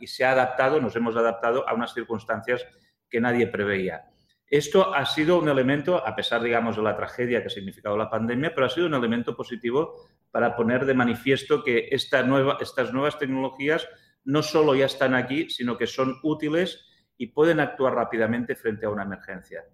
y 0.00 0.06
se 0.06 0.24
ha 0.24 0.32
adaptado, 0.32 0.80
nos 0.80 0.94
hemos 0.94 1.16
adaptado 1.16 1.68
a 1.68 1.74
unas 1.74 1.92
circunstancias 1.94 2.64
que 3.08 3.20
nadie 3.20 3.48
preveía. 3.48 4.13
Esto 4.54 4.94
ha 4.94 5.04
sido 5.04 5.40
un 5.40 5.48
elemento, 5.48 5.96
a 6.06 6.14
pesar, 6.14 6.40
digamos, 6.40 6.76
de 6.76 6.82
la 6.84 6.96
tragedia 6.96 7.40
que 7.40 7.48
ha 7.48 7.50
significado 7.50 7.96
la 7.96 8.08
pandemia, 8.08 8.54
pero 8.54 8.68
ha 8.68 8.70
sido 8.70 8.86
un 8.86 8.94
elemento 8.94 9.34
positivo 9.34 10.06
para 10.30 10.54
poner 10.54 10.86
de 10.86 10.94
manifiesto 10.94 11.64
que 11.64 11.88
esta 11.90 12.22
nueva, 12.22 12.58
estas 12.60 12.92
nuevas 12.92 13.18
tecnologías 13.18 13.88
no 14.22 14.44
solo 14.44 14.76
ya 14.76 14.86
están 14.86 15.16
aquí, 15.16 15.50
sino 15.50 15.76
que 15.76 15.88
son 15.88 16.20
útiles 16.22 16.86
y 17.18 17.26
pueden 17.32 17.58
actuar 17.58 17.96
rápidamente 17.96 18.54
frente 18.54 18.86
a 18.86 18.90
una 18.90 19.02
emergencia. 19.02 19.64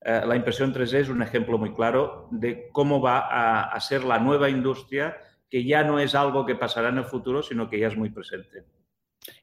Eh, 0.00 0.22
la 0.26 0.34
impresión 0.34 0.72
3D 0.72 1.00
es 1.00 1.08
un 1.10 1.20
ejemplo 1.20 1.58
muy 1.58 1.74
claro 1.74 2.30
de 2.30 2.70
cómo 2.72 3.02
va 3.02 3.66
a, 3.66 3.78
ser 3.80 4.02
la 4.02 4.18
nueva 4.18 4.48
industria, 4.48 5.14
que 5.50 5.62
ya 5.62 5.84
no 5.84 5.98
es 5.98 6.14
algo 6.14 6.46
que 6.46 6.54
pasará 6.54 6.88
en 6.88 6.96
el 6.96 7.04
futuro, 7.04 7.42
sino 7.42 7.68
que 7.68 7.78
ya 7.78 7.88
es 7.88 7.98
muy 7.98 8.08
presente. 8.08 8.64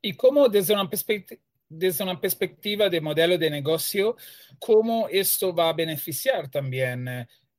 Y 0.02 0.16
cómo 0.16 0.50
desde 0.50 0.74
una 0.74 0.90
perspectiva 0.90 1.40
desde 1.70 2.04
una 2.04 2.20
perspectiva 2.20 2.90
de 2.90 3.00
modelo 3.00 3.38
de 3.38 3.50
negocio, 3.50 4.18
cómo 4.58 5.08
esto 5.08 5.54
va 5.54 5.70
a 5.70 5.74
beneficiar 5.74 6.50
también 6.50 7.08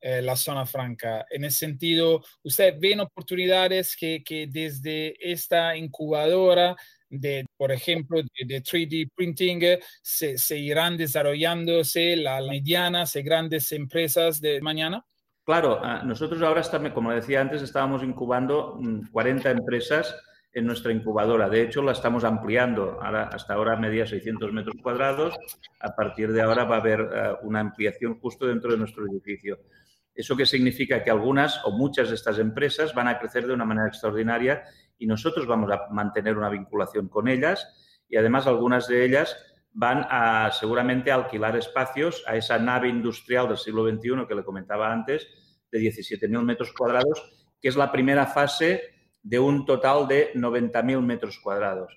eh, 0.03 0.21
la 0.23 0.35
zona 0.35 0.67
franca. 0.67 1.25
En 1.31 1.45
ese 1.45 1.59
sentido, 1.59 2.23
¿usted 2.43 2.75
ven 2.81 3.01
oportunidades 3.01 3.95
que, 3.95 4.23
que 4.25 4.49
desde 4.49 5.15
esta 5.21 5.77
incubadora 5.77 6.75
de, 7.09 7.45
por 7.57 7.73
ejemplo, 7.73 8.21
de, 8.23 8.63
3D 8.63 9.11
printing, 9.15 9.79
se, 10.01 10.39
se, 10.39 10.59
irán 10.59 10.97
desarrollándose 10.97 12.17
las 12.17 12.47
medianas 12.47 13.15
y 13.17 13.23
grandes 13.23 13.73
empresas 13.73 14.41
de 14.41 14.61
mañana? 14.61 15.05
Claro, 15.45 15.81
ah, 15.83 16.03
nosotros 16.05 16.41
ahora, 16.43 16.63
como 16.95 17.13
decía 17.13 17.41
antes, 17.41 17.61
estábamos 17.61 18.03
incubando 18.03 18.79
40 19.13 19.49
mm, 19.49 19.59
empresas 19.59 20.15
en 20.53 20.67
nuestra 20.67 20.93
incubadora. 20.93 21.49
De 21.49 21.63
hecho, 21.63 21.83
la 21.83 21.93
estamos 21.93 22.25
ampliando. 22.25 22.99
Ahora, 23.01 23.25
hasta 23.33 23.55
ahora 23.55 23.77
media 23.77 24.07
600 24.07 24.53
metros 24.53 24.77
cuadrados. 24.83 25.37
A 25.79 25.95
partir 25.95 26.33
de 26.33 26.43
ahora 26.43 26.65
va 26.65 26.77
a 26.77 26.81
haber 26.81 27.01
ah, 27.01 27.39
una 27.43 27.61
ampliación 27.61 28.19
justo 28.19 28.47
dentro 28.47 28.73
de 28.73 28.79
nuestro 28.79 29.07
edificio. 29.07 29.61
¿Eso 30.15 30.37
qué 30.37 30.45
significa? 30.45 31.03
Que 31.05 31.11
algunas 31.11 31.65
o 31.65 31.71
muchas 31.71 32.09
de 32.09 32.17
estas 32.17 32.39
empresas 32.39 32.95
van 32.95 33.09
a 33.09 33.19
crecer 33.19 33.47
de 33.47 33.55
una 33.55 33.65
manera 33.65 33.89
extraordinaria 33.89 34.65
y 34.99 35.07
nosotros 35.07 35.47
vamos 35.47 35.71
a 35.71 35.89
mantener 35.91 36.37
una 36.37 36.51
vinculación 36.51 37.09
con 37.09 37.29
ellas 37.29 38.05
y 38.09 38.17
además 38.17 38.47
algunas 38.47 38.89
de 38.89 39.05
ellas 39.05 39.37
van 39.73 40.05
a 40.11 40.51
seguramente 40.53 41.13
a 41.13 41.15
alquilar 41.15 41.57
espacios 41.57 42.25
a 42.27 42.37
esa 42.37 42.59
nave 42.59 42.89
industrial 42.89 43.49
del 43.49 43.57
siglo 43.57 43.89
XXI 43.89 44.27
que 44.29 44.35
le 44.35 44.45
comentaba 44.45 44.93
antes, 44.93 45.29
de 45.71 45.79
17.000 45.79 46.43
metros 46.43 46.73
cuadrados, 46.73 47.23
que 47.63 47.69
es 47.69 47.77
la 47.77 47.93
primera 47.93 48.27
fase 48.27 49.00
de 49.23 49.39
un 49.39 49.65
total 49.67 50.09
de 50.09 50.33
90.000 50.35 51.01
metros 51.03 51.39
cuadrados. 51.39 51.97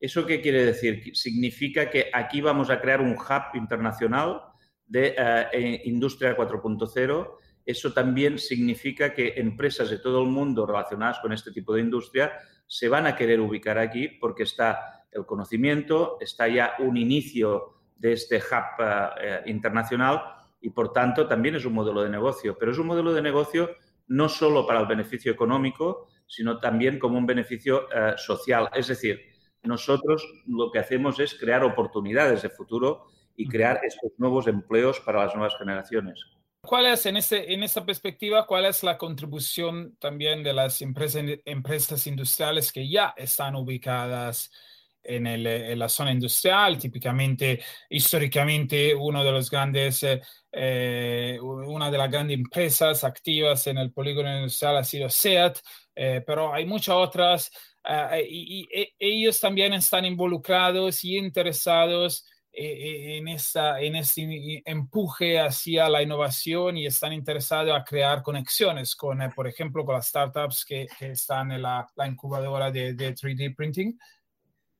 ¿Eso 0.00 0.26
qué 0.26 0.40
quiere 0.40 0.64
decir? 0.64 1.16
Significa 1.16 1.88
que 1.88 2.10
aquí 2.12 2.40
vamos 2.40 2.70
a 2.70 2.80
crear 2.80 3.00
un 3.00 3.12
hub 3.12 3.54
internacional 3.54 4.42
de 4.86 5.14
eh, 5.18 5.82
industria 5.84 6.36
4.0 6.36 7.38
eso 7.66 7.92
también 7.92 8.38
significa 8.38 9.14
que 9.14 9.34
empresas 9.36 9.88
de 9.88 9.98
todo 9.98 10.22
el 10.22 10.28
mundo 10.28 10.66
relacionadas 10.66 11.20
con 11.20 11.32
este 11.32 11.50
tipo 11.50 11.74
de 11.74 11.80
industria 11.80 12.32
se 12.66 12.88
van 12.88 13.06
a 13.06 13.16
querer 13.16 13.40
ubicar 13.40 13.78
aquí 13.78 14.08
porque 14.08 14.42
está 14.42 15.06
el 15.10 15.24
conocimiento, 15.24 16.18
está 16.20 16.48
ya 16.48 16.74
un 16.80 16.96
inicio 16.96 17.74
de 17.96 18.12
este 18.12 18.36
hub 18.36 18.84
eh, 19.20 19.42
internacional 19.46 20.22
y 20.60 20.70
por 20.70 20.92
tanto 20.92 21.26
también 21.26 21.54
es 21.54 21.64
un 21.64 21.72
modelo 21.72 22.02
de 22.02 22.10
negocio. 22.10 22.56
Pero 22.58 22.72
es 22.72 22.78
un 22.78 22.86
modelo 22.86 23.12
de 23.14 23.22
negocio 23.22 23.70
no 24.08 24.28
solo 24.28 24.66
para 24.66 24.80
el 24.80 24.86
beneficio 24.86 25.32
económico, 25.32 26.08
sino 26.26 26.58
también 26.58 26.98
como 26.98 27.18
un 27.18 27.26
beneficio 27.26 27.88
eh, 27.90 28.14
social. 28.16 28.68
Es 28.74 28.88
decir, 28.88 29.20
nosotros 29.62 30.26
lo 30.46 30.70
que 30.70 30.78
hacemos 30.78 31.18
es 31.20 31.34
crear 31.34 31.64
oportunidades 31.64 32.42
de 32.42 32.50
futuro 32.50 33.06
y 33.36 33.48
crear 33.48 33.80
estos 33.82 34.12
nuevos 34.18 34.46
empleos 34.46 35.00
para 35.00 35.24
las 35.24 35.34
nuevas 35.34 35.56
generaciones. 35.58 36.20
¿Cuál 36.60 36.86
es, 36.86 37.04
en, 37.04 37.18
ese, 37.18 37.52
en 37.52 37.62
esta 37.62 37.84
perspectiva, 37.84 38.46
cuál 38.46 38.64
es 38.64 38.82
la 38.82 38.96
contribución 38.96 39.96
también 39.98 40.42
de 40.42 40.54
las 40.54 40.80
empresas, 40.80 41.22
empresas 41.44 42.06
industriales 42.06 42.72
que 42.72 42.88
ya 42.88 43.12
están 43.16 43.54
ubicadas 43.54 44.50
en, 45.04 45.26
el, 45.26 45.46
en 45.46 45.78
la 45.78 45.88
zona 45.88 46.12
industrial? 46.12 46.78
Típicamente, 46.78 47.60
históricamente, 47.90 48.94
uno 48.94 49.22
de 49.22 49.32
los 49.32 49.50
grandes, 49.50 50.02
eh, 50.02 50.20
eh, 50.52 51.38
una 51.40 51.90
de 51.90 51.98
las 51.98 52.10
grandes 52.10 52.36
empresas 52.36 53.04
activas 53.04 53.66
en 53.66 53.78
el 53.78 53.92
polígono 53.92 54.34
industrial 54.36 54.78
ha 54.78 54.84
sido 54.84 55.08
SEAT, 55.08 55.58
eh, 55.94 56.22
pero 56.26 56.52
hay 56.52 56.66
muchas 56.66 56.94
otras 56.96 57.50
y, 58.26 58.66
y 58.72 58.94
ellos 58.98 59.38
también 59.38 59.74
están 59.74 60.06
involucrados 60.06 61.04
y 61.04 61.18
interesados 61.18 62.24
eh, 62.56 63.16
en, 63.18 63.26
esta, 63.26 63.80
en 63.80 63.96
este 63.96 64.62
empuje 64.64 65.40
hacia 65.40 65.88
la 65.88 66.02
innovación 66.02 66.76
y 66.76 66.86
están 66.86 67.12
interesados 67.12 67.76
a 67.76 67.82
crear 67.82 68.22
conexiones 68.22 68.94
con, 68.94 69.20
eh, 69.22 69.30
por 69.34 69.48
ejemplo, 69.48 69.84
con 69.84 69.96
las 69.96 70.06
startups 70.06 70.64
que, 70.64 70.86
que 70.96 71.10
están 71.10 71.50
en 71.50 71.62
la, 71.62 71.84
la 71.96 72.06
incubadora 72.06 72.70
de, 72.70 72.94
de, 72.94 73.12
3D 73.12 73.56
printing? 73.56 73.98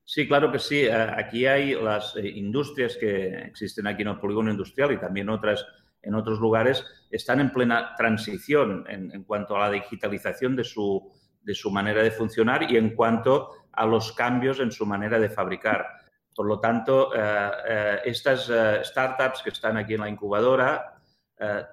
Sí, 0.05 0.27
claro 0.27 0.51
que 0.51 0.59
sí. 0.59 0.81
Eh, 0.81 0.93
aquí 0.93 1.45
hay 1.45 1.73
las 1.73 2.15
industrias 2.15 2.95
que 2.95 3.39
existen 3.39 3.87
aquí 3.87 4.03
en 4.03 4.09
el 4.09 4.19
polígono 4.19 4.51
industrial 4.51 4.93
y 4.93 4.97
también 4.97 5.29
otras 5.29 5.65
en 6.05 6.15
otros 6.15 6.39
lugares, 6.39 6.85
están 7.09 7.39
en 7.39 7.51
plena 7.51 7.95
transición 7.97 8.85
en, 8.87 9.23
cuanto 9.23 9.55
a 9.55 9.61
la 9.61 9.71
digitalización 9.71 10.55
de 10.55 10.63
su, 10.63 11.11
de 11.41 11.53
su 11.53 11.71
manera 11.71 12.01
de 12.03 12.11
funcionar 12.11 12.71
y 12.71 12.77
en 12.77 12.91
cuanto 12.91 13.67
a 13.71 13.85
los 13.85 14.13
cambios 14.13 14.59
en 14.59 14.71
su 14.71 14.85
manera 14.85 15.19
de 15.19 15.29
fabricar. 15.29 15.85
Por 16.33 16.45
lo 16.45 16.59
tanto, 16.59 17.11
eh, 17.15 17.51
eh, 17.67 17.99
estas 18.05 18.49
eh, 18.49 18.81
startups 18.83 19.41
que 19.41 19.49
están 19.49 19.77
aquí 19.77 19.95
en 19.95 20.01
la 20.01 20.09
incubadora 20.09 20.91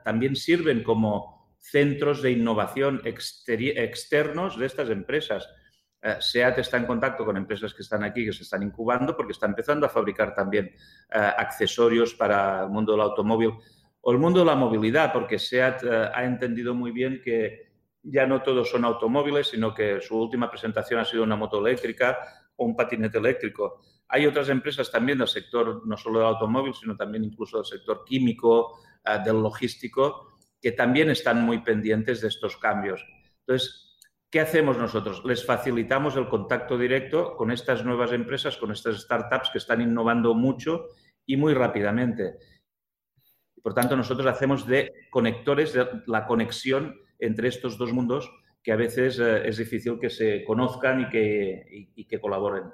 también 0.02 0.34
sirven 0.34 0.82
como 0.82 1.54
centros 1.60 2.20
de 2.20 2.32
innovación 2.32 3.00
externos 3.04 4.58
de 4.58 4.66
estas 4.66 4.90
empresas. 4.90 5.48
SEAT 6.18 6.58
está 6.58 6.76
en 6.78 6.86
contacto 6.86 7.24
con 7.24 7.36
empresas 7.36 7.72
que 7.72 7.82
están 7.82 8.02
aquí, 8.02 8.24
que 8.24 8.32
se 8.32 8.42
están 8.42 8.62
incubando, 8.62 9.16
porque 9.16 9.32
está 9.32 9.46
empezando 9.46 9.86
a 9.86 9.88
fabricar 9.88 10.34
también 10.34 10.72
accesorios 11.10 12.14
para 12.14 12.64
el 12.64 12.70
mundo 12.70 12.92
del 12.92 13.02
automóvil 13.02 13.52
o 14.00 14.12
el 14.12 14.18
mundo 14.18 14.40
de 14.40 14.46
la 14.46 14.56
movilidad, 14.56 15.12
porque 15.12 15.38
SEAT 15.38 15.84
ha 16.12 16.24
entendido 16.24 16.74
muy 16.74 16.90
bien 16.90 17.20
que 17.22 17.72
ya 18.02 18.26
no 18.26 18.42
todos 18.42 18.68
son 18.68 18.84
automóviles, 18.84 19.48
sino 19.48 19.72
que 19.72 20.00
su 20.00 20.18
última 20.18 20.50
presentación 20.50 21.00
ha 21.00 21.04
sido 21.04 21.22
una 21.22 21.36
moto 21.36 21.64
eléctrica 21.64 22.18
o 22.56 22.64
un 22.64 22.76
patinete 22.76 23.18
eléctrico. 23.18 23.80
Hay 24.08 24.26
otras 24.26 24.48
empresas 24.48 24.90
también 24.90 25.18
del 25.18 25.28
sector, 25.28 25.86
no 25.86 25.96
solo 25.96 26.18
del 26.18 26.28
automóvil, 26.28 26.74
sino 26.74 26.96
también 26.96 27.24
incluso 27.24 27.58
del 27.58 27.66
sector 27.66 28.04
químico, 28.04 28.80
eh, 29.04 29.18
del 29.24 29.40
logístico, 29.40 30.36
que 30.60 30.72
también 30.72 31.10
están 31.10 31.42
muy 31.42 31.60
pendientes 31.60 32.20
de 32.20 32.28
estos 32.28 32.56
cambios. 32.56 33.04
Entonces, 33.40 33.91
¿qué 34.32 34.40
hacemos 34.40 34.78
nosotros? 34.78 35.22
Les 35.26 35.44
facilitamos 35.44 36.16
el 36.16 36.26
contacto 36.26 36.78
directo 36.78 37.36
con 37.36 37.52
estas 37.52 37.84
nuevas 37.84 38.12
empresas, 38.12 38.56
con 38.56 38.72
estas 38.72 39.02
startups 39.02 39.50
que 39.50 39.58
están 39.58 39.82
innovando 39.82 40.34
mucho 40.34 40.86
y 41.26 41.36
muy 41.36 41.52
rápidamente. 41.52 42.38
Por 43.62 43.74
tanto, 43.74 43.94
nosotros 43.94 44.26
hacemos 44.26 44.66
de 44.66 44.90
conectores, 45.10 45.76
la 46.06 46.26
conexión 46.26 46.98
entre 47.18 47.48
estos 47.48 47.76
dos 47.76 47.92
mundos 47.92 48.28
que 48.62 48.72
a 48.72 48.76
veces 48.76 49.18
eh, 49.18 49.42
es 49.46 49.58
difícil 49.58 49.98
que 50.00 50.08
se 50.08 50.44
conozcan 50.44 51.02
y 51.02 51.08
que, 51.10 51.90
y 51.94 52.04
que 52.06 52.20
colaboren. 52.20 52.64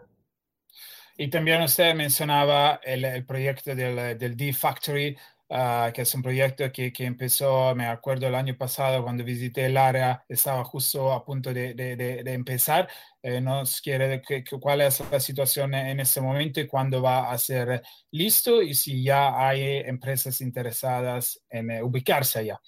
Y 1.17 1.29
también 1.29 1.63
usted 1.63 1.95
mencionaba 1.97 2.79
el, 2.85 3.27
proyecto 3.27 3.75
del, 3.75 4.17
del 4.17 4.37
D-Factory, 4.37 5.17
uh, 5.49 5.93
que 5.93 6.03
es 6.03 6.15
un 6.15 6.23
proyecto 6.23 6.71
que, 6.73 6.93
que, 6.93 7.05
empezó, 7.05 7.75
me 7.75 7.87
acuerdo, 7.87 8.27
el 8.27 8.35
año 8.35 8.57
pasado 8.57 9.03
cuando 9.03 9.25
visité 9.25 9.67
el 9.67 9.77
área, 9.77 10.25
estaba 10.29 10.65
justo 10.65 11.13
a 11.13 11.25
punto 11.25 11.53
de, 11.53 11.75
de, 11.75 11.97
de 11.97 12.33
empezar. 12.33 12.89
Eh, 13.23 13.41
¿Nos 13.41 13.81
quiere 13.81 14.23
que, 14.23 14.45
cuál 14.61 14.81
es 14.83 15.03
la 15.11 15.21
situación 15.21 15.75
en 15.75 16.01
este 16.01 16.21
momento 16.21 16.61
y 16.61 16.67
cuándo 16.67 17.03
va 17.03 17.31
a 17.31 17.39
ser 17.39 17.83
listo 18.11 18.63
y 18.63 18.75
si 18.75 19.03
ya 19.03 19.47
hay 19.47 19.83
empresas 19.85 20.41
interesadas 20.41 21.43
en 21.51 21.71
uh, 21.71 21.87
ubicarse 21.87 22.41
allá? 22.41 22.61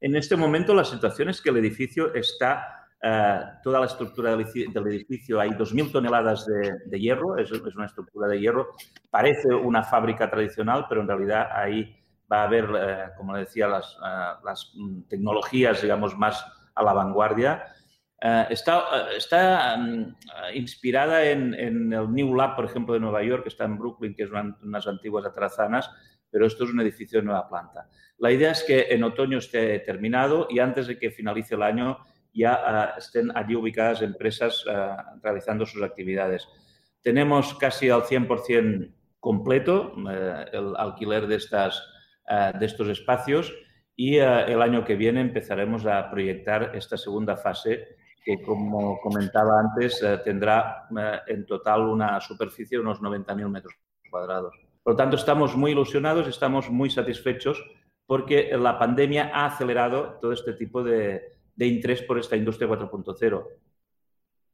En 0.00 0.16
este 0.16 0.36
momento 0.36 0.74
la 0.74 0.84
situación 0.84 1.30
es 1.30 1.40
que 1.40 1.50
el 1.50 1.56
edificio 1.56 2.14
está 2.14 2.83
eh, 3.06 3.40
toda 3.62 3.80
la 3.80 3.86
estructura 3.86 4.30
del, 4.30 4.46
edificio, 4.86 5.38
hay 5.38 5.50
2.000 5.50 5.92
toneladas 5.92 6.46
de, 6.46 6.98
hierro, 6.98 7.36
es, 7.36 7.52
una 7.52 7.84
estructura 7.84 8.28
de 8.28 8.40
hierro, 8.40 8.70
parece 9.10 9.48
una 9.48 9.82
fábrica 9.82 10.30
tradicional, 10.30 10.86
pero 10.88 11.02
en 11.02 11.08
realidad 11.08 11.48
ahí 11.52 11.94
va 12.32 12.40
a 12.40 12.44
haber, 12.44 12.64
eh, 12.74 13.04
como 13.18 13.36
decía, 13.36 13.68
las, 13.68 13.98
eh, 14.02 14.40
las, 14.42 14.72
tecnologías, 15.10 15.82
digamos, 15.82 16.16
más 16.16 16.46
a 16.74 16.82
la 16.82 16.94
vanguardia. 16.94 17.66
está, 18.48 19.76
mm, 19.76 20.16
inspirada 20.54 21.24
en, 21.24 21.52
en, 21.52 21.92
el 21.92 22.10
New 22.10 22.34
Lab, 22.34 22.56
por 22.56 22.64
ejemplo, 22.64 22.94
de 22.94 23.00
Nueva 23.00 23.22
York, 23.22 23.42
que 23.42 23.50
está 23.50 23.64
en 23.64 23.76
Brooklyn, 23.76 24.14
que 24.14 24.22
es 24.22 24.30
unas 24.30 24.86
antiguas 24.86 25.26
atrazanas, 25.26 25.90
pero 26.30 26.46
esto 26.46 26.64
es 26.64 26.70
un 26.70 26.80
edificio 26.80 27.20
de 27.20 27.26
nueva 27.26 27.46
planta. 27.50 27.86
La 28.16 28.32
idea 28.32 28.52
es 28.52 28.64
que 28.64 28.86
en 28.88 29.04
otoño 29.04 29.36
esté 29.36 29.78
terminado 29.80 30.46
y 30.48 30.58
antes 30.58 30.86
de 30.86 30.98
que 30.98 31.10
finalice 31.10 31.54
el 31.54 31.62
año 31.62 31.98
ya 32.34 32.94
estén 32.98 33.30
allí 33.36 33.54
ubicadas 33.54 34.02
empresas 34.02 34.64
uh, 34.66 35.18
realizando 35.22 35.64
sus 35.64 35.82
actividades. 35.82 36.46
Tenemos 37.02 37.54
casi 37.54 37.90
al 37.90 38.02
100% 38.02 38.92
completo 39.20 39.94
uh, 39.96 40.08
el 40.52 40.76
alquiler 40.76 41.26
de, 41.26 41.36
estas, 41.36 41.82
de 42.58 42.66
estos 42.66 42.88
espacios 42.88 43.54
y 43.96 44.16
el 44.16 44.60
año 44.60 44.84
que 44.84 44.96
viene 44.96 45.20
empezaremos 45.20 45.86
a 45.86 46.10
proyectar 46.10 46.72
esta 46.74 46.96
segunda 46.96 47.36
fase 47.36 47.96
que, 48.24 48.42
como 48.42 48.98
comentaba 49.00 49.60
antes, 49.60 50.02
tendrá 50.24 50.88
en 51.28 51.46
total 51.46 51.82
una 51.82 52.20
superficie 52.20 52.78
de 52.78 52.82
unos 52.82 53.00
90.000 53.00 53.48
metros 53.48 53.74
cuadrados. 54.10 54.54
Por 54.82 54.94
lo 54.94 54.96
tanto, 54.96 55.16
estamos 55.16 55.54
muy 55.56 55.72
ilusionados, 55.72 56.26
estamos 56.26 56.70
muy 56.70 56.90
satisfechos 56.90 57.62
porque 58.06 58.50
la 58.56 58.78
pandemia 58.78 59.30
ha 59.32 59.46
acelerado 59.46 60.18
todo 60.20 60.32
este 60.32 60.52
tipo 60.52 60.82
de, 60.82 61.22
de 61.54 61.66
interés 61.66 62.02
por 62.02 62.18
esta 62.18 62.36
industria 62.36 62.68
4.0. 62.68 63.46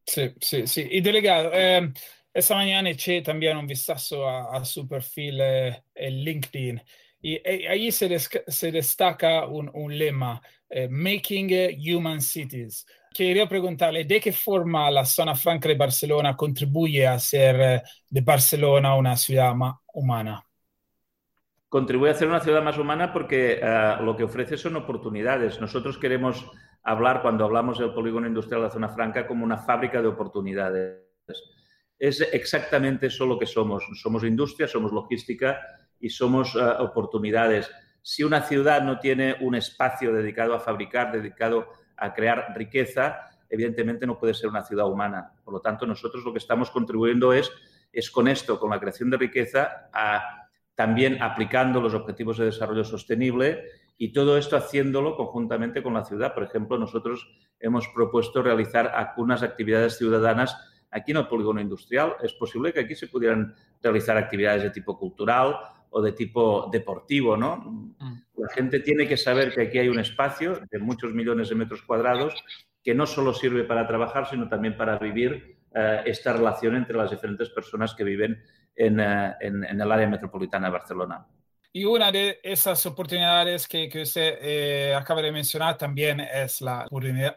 Sí, 0.07 0.35
sí, 0.41 0.67
sí. 0.67 0.89
Y 0.91 1.01
delegado, 1.01 1.51
eh, 1.53 1.93
esta 2.33 2.55
mañana 2.55 2.91
eché 2.91 3.23
también 3.23 3.57
un 3.57 3.67
vistazo 3.67 4.29
a, 4.29 4.57
a 4.57 4.65
su 4.65 4.89
perfil 4.89 5.41
eh, 5.41 5.83
en 5.95 6.15
LinkedIn 6.25 6.83
y 7.23 7.35
eh, 7.45 7.69
ahí 7.69 7.93
se, 7.93 8.09
des, 8.09 8.29
se 8.47 8.73
destaca 8.73 9.47
un, 9.47 9.71
un 9.75 9.97
lema, 9.97 10.41
eh, 10.69 10.89
Making 10.89 11.51
Human 11.95 12.21
Cities. 12.21 12.87
Quería 13.13 13.49
preguntarle, 13.49 14.05
¿de 14.05 14.21
qué 14.21 14.33
forma 14.33 14.91
la 14.91 15.05
zona 15.05 15.35
franca 15.35 15.69
de 15.69 15.75
Barcelona 15.75 16.37
contribuye 16.37 17.07
a 17.07 17.15
hacer 17.15 17.61
eh, 17.61 17.83
de 18.09 18.21
Barcelona 18.23 18.95
una 18.95 19.17
ciudad 19.17 19.55
más 19.55 19.75
humana? 19.93 20.47
Contribuye 21.71 22.11
a 22.11 22.15
hacer 22.15 22.27
una 22.27 22.41
ciudad 22.41 22.65
más 22.65 22.79
humana 22.79 23.13
porque 23.13 23.61
uh, 23.63 24.03
lo 24.03 24.17
que 24.17 24.25
ofrece 24.25 24.57
son 24.57 24.75
oportunidades. 24.75 25.61
Nosotros 25.61 25.99
queremos 25.99 26.45
hablar, 26.83 27.23
cuando 27.23 27.45
hablamos 27.45 27.79
del 27.79 27.95
polígono 27.95 28.27
industrial 28.27 28.61
de 28.61 28.67
la 28.67 28.73
zona 28.73 28.89
franca, 28.89 29.25
como 29.25 29.45
una 29.45 29.57
fábrica 29.57 30.03
de 30.03 30.09
oportunidades. 30.09 30.99
Es 31.97 32.23
exactamente 32.33 33.07
eso 33.07 33.25
lo 33.25 33.39
que 33.39 33.47
somos. 33.47 33.85
Somos 34.03 34.25
industria, 34.25 34.67
somos 34.67 34.91
logística 34.91 35.61
y 36.01 36.11
somos 36.11 36.57
uh, 36.57 36.83
oportunidades. 36.83 37.71
Si 38.03 38.25
una 38.25 38.43
ciudad 38.43 38.83
no 38.83 38.99
tiene 38.99 39.37
un 39.41 39.55
espacio 39.55 40.13
dedicado 40.13 40.55
a 40.55 40.59
fabricar, 40.59 41.13
dedicado 41.13 41.69
a 41.97 42.13
crear 42.13 42.53
riqueza, 42.57 43.31
evidentemente 43.49 44.09
no 44.09 44.19
puede 44.19 44.35
ser 44.35 44.49
una 44.49 44.65
ciudad 44.65 44.91
humana. 44.91 45.35
Por 45.45 45.55
lo 45.55 45.61
tanto, 45.61 45.87
nosotros 45.87 46.25
lo 46.25 46.33
que 46.33 46.39
estamos 46.39 46.69
contribuyendo 46.69 47.33
es, 47.33 47.49
es 47.93 48.11
con 48.11 48.27
esto, 48.27 48.59
con 48.59 48.71
la 48.71 48.81
creación 48.81 49.09
de 49.09 49.19
riqueza, 49.19 49.89
a, 49.93 50.40
también 50.81 51.23
aplicando 51.23 51.79
los 51.79 51.93
objetivos 51.93 52.39
de 52.39 52.47
desarrollo 52.47 52.85
sostenible 52.85 53.65
y 53.99 54.15
todo 54.15 54.39
esto 54.39 54.57
haciéndolo 54.57 55.15
conjuntamente 55.15 55.83
con 55.83 55.93
la 55.93 56.07
ciudad. 56.07 56.33
Por 56.33 56.43
ejemplo, 56.43 56.79
nosotros 56.79 57.29
hemos 57.59 57.87
propuesto 57.89 58.43
realizar 58.43 58.87
algunas 58.87 59.43
actividades 59.43 59.99
ciudadanas 59.99 60.57
aquí 60.91 61.11
en 61.11 61.19
el 61.19 61.29
polígono 61.29 61.61
industrial. 61.61 62.15
Es 62.23 62.33
posible 62.33 62.73
que 62.73 62.81
aquí 62.81 62.95
se 62.95 63.09
pudieran 63.09 63.55
realizar 63.83 64.17
actividades 64.17 64.63
de 64.63 64.71
tipo 64.71 64.99
cultural 64.99 65.55
o 65.91 66.01
de 66.01 66.13
tipo 66.13 66.71
deportivo, 66.73 67.37
¿no? 67.37 67.59
Mm. 67.59 68.23
La 68.39 68.49
gente 68.49 68.81
tiene 68.81 69.07
que 69.07 69.19
saber 69.19 69.53
que 69.53 69.61
aquí 69.61 69.81
hay 69.81 69.91
un 69.91 70.01
espacio 70.01 70.63
de 70.71 70.79
muchos 70.79 71.13
millones 71.13 71.51
de 71.51 71.57
metros 71.57 71.83
cuadrados 71.83 72.43
que 72.83 72.95
no 72.95 73.05
solo 73.05 73.35
sirve 73.35 73.65
para 73.65 73.87
trabajar, 73.87 74.27
sino 74.31 74.49
también 74.49 74.79
para 74.79 74.97
vivir 74.99 75.59
eh, 75.75 76.01
esta 76.07 76.33
relación 76.33 76.75
entre 76.75 76.97
las 76.97 77.11
diferentes 77.11 77.51
personas 77.51 77.95
que 77.95 78.03
viven 78.03 78.43
en, 78.75 79.01
eh, 79.01 79.35
en, 79.41 79.65
en, 79.65 79.81
el 79.81 79.93
área 79.93 80.09
metropolitana 80.09 80.67
de 80.67 80.73
Barcelona. 80.73 81.27
Y 81.73 81.85
una 81.85 82.11
de 82.11 82.41
esas 82.43 82.85
oportunidades 82.87 83.69
que, 83.69 83.89
que 83.89 84.03
usted 84.03 84.39
eh, 84.41 84.95
acaba 84.95 85.23
de 85.23 85.31
mencionar 85.31 85.79
también 85.79 86.19
es 86.19 86.61
la 86.61 86.89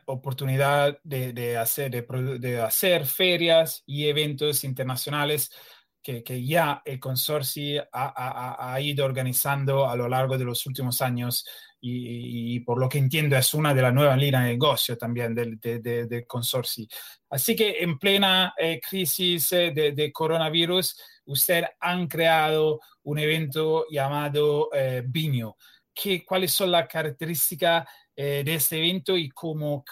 oportunidad 0.05 0.97
de, 1.03 1.33
de 1.33 1.57
hacer, 1.57 1.91
de, 1.91 2.39
de 2.39 2.61
hacer 2.61 3.05
ferias 3.05 3.83
y 3.85 4.07
eventos 4.07 4.63
internacionales 4.63 5.51
que, 6.03 6.23
que 6.23 6.45
ya 6.45 6.81
el 6.83 6.99
consorcio 6.99 7.87
ha, 7.91 8.13
ha, 8.15 8.73
ha, 8.73 8.81
ido 8.81 9.05
organizando 9.05 9.89
a 9.89 9.95
lo 9.95 10.09
largo 10.09 10.37
de 10.37 10.43
los 10.43 10.65
últimos 10.65 11.01
años 11.01 11.47
y, 11.79 12.55
y, 12.55 12.59
por 12.59 12.79
lo 12.79 12.89
que 12.89 12.97
entiendo 12.97 13.37
es 13.37 13.53
una 13.53 13.73
de 13.73 13.81
las 13.81 13.93
nuevas 13.93 14.17
líneas 14.17 14.43
de 14.43 14.49
negocio 14.49 14.97
también 14.97 15.33
del, 15.33 15.59
de, 15.59 15.79
de, 15.79 16.05
del 16.05 16.27
consorcio. 16.27 16.85
Así 17.29 17.55
que 17.55 17.81
en 17.81 17.97
plena 17.97 18.53
eh, 18.57 18.79
crisis 18.79 19.51
eh, 19.53 19.71
de, 19.71 20.11
coronavirus, 20.11 20.95
ustedes 21.25 21.69
han 21.79 22.07
creado 22.07 22.79
un 23.03 23.19
evento 23.19 23.85
llamado 23.89 24.69
eh. 24.73 25.03
¿Qué, 25.93 26.25
¿Cuáles 26.25 26.51
son 26.51 26.71
las 26.71 26.87
características 26.87 27.87
eh, 28.15 28.41
de 28.43 28.55
este 28.55 28.77
evento 28.77 29.15
y 29.15 29.29
cómo, 29.29 29.83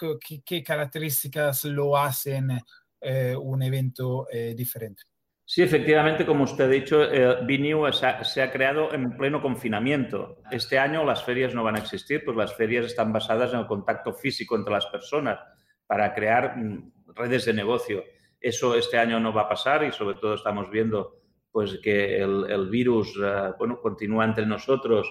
qué, 0.44 0.62
características 0.62 1.64
lo 1.66 1.96
hacen 1.96 2.58
eh, 3.00 3.36
un 3.36 3.62
evento 3.62 4.26
diferente? 4.54 5.02
Sí, 5.44 5.60
efectivamente, 5.60 6.24
como 6.24 6.44
usted 6.44 6.64
ha 6.64 6.68
dicho, 6.68 7.02
eh, 7.02 7.42
BNew 7.42 7.92
se 7.92 8.06
ha, 8.06 8.24
se 8.24 8.40
ha, 8.40 8.50
creado 8.50 8.94
en 8.94 9.18
pleno 9.18 9.42
confinamiento. 9.42 10.38
Este 10.50 10.78
año 10.78 11.04
las 11.04 11.24
ferias 11.24 11.54
no 11.54 11.62
van 11.62 11.76
a 11.76 11.80
existir, 11.80 12.24
pues 12.24 12.36
las 12.36 12.54
ferias 12.54 12.86
están 12.86 13.12
basadas 13.12 13.52
en 13.52 13.58
el 13.60 13.66
contacto 13.66 14.14
físico 14.14 14.56
entre 14.56 14.72
las 14.72 14.86
personas 14.86 15.40
para 15.86 16.14
crear 16.14 16.56
mm, 16.56 16.92
redes 17.14 17.44
de 17.44 17.52
negocio. 17.52 18.02
Eso 18.40 18.74
este 18.76 18.96
año 18.96 19.20
no 19.20 19.34
va 19.34 19.42
a 19.42 19.48
pasar 19.50 19.84
y 19.84 19.92
sobre 19.92 20.16
todo 20.16 20.36
estamos 20.36 20.70
viendo 20.70 21.21
pues 21.52 21.78
que 21.82 22.20
el, 22.20 22.50
el 22.50 22.68
virus 22.70 23.16
uh, 23.18 23.54
bueno, 23.58 23.80
continúa 23.80 24.24
entre 24.24 24.46
nosotros 24.46 25.06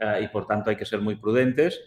uh, 0.00 0.20
y 0.20 0.28
por 0.28 0.46
tanto 0.46 0.70
hay 0.70 0.76
que 0.76 0.86
ser 0.86 1.00
muy 1.00 1.14
prudentes. 1.14 1.80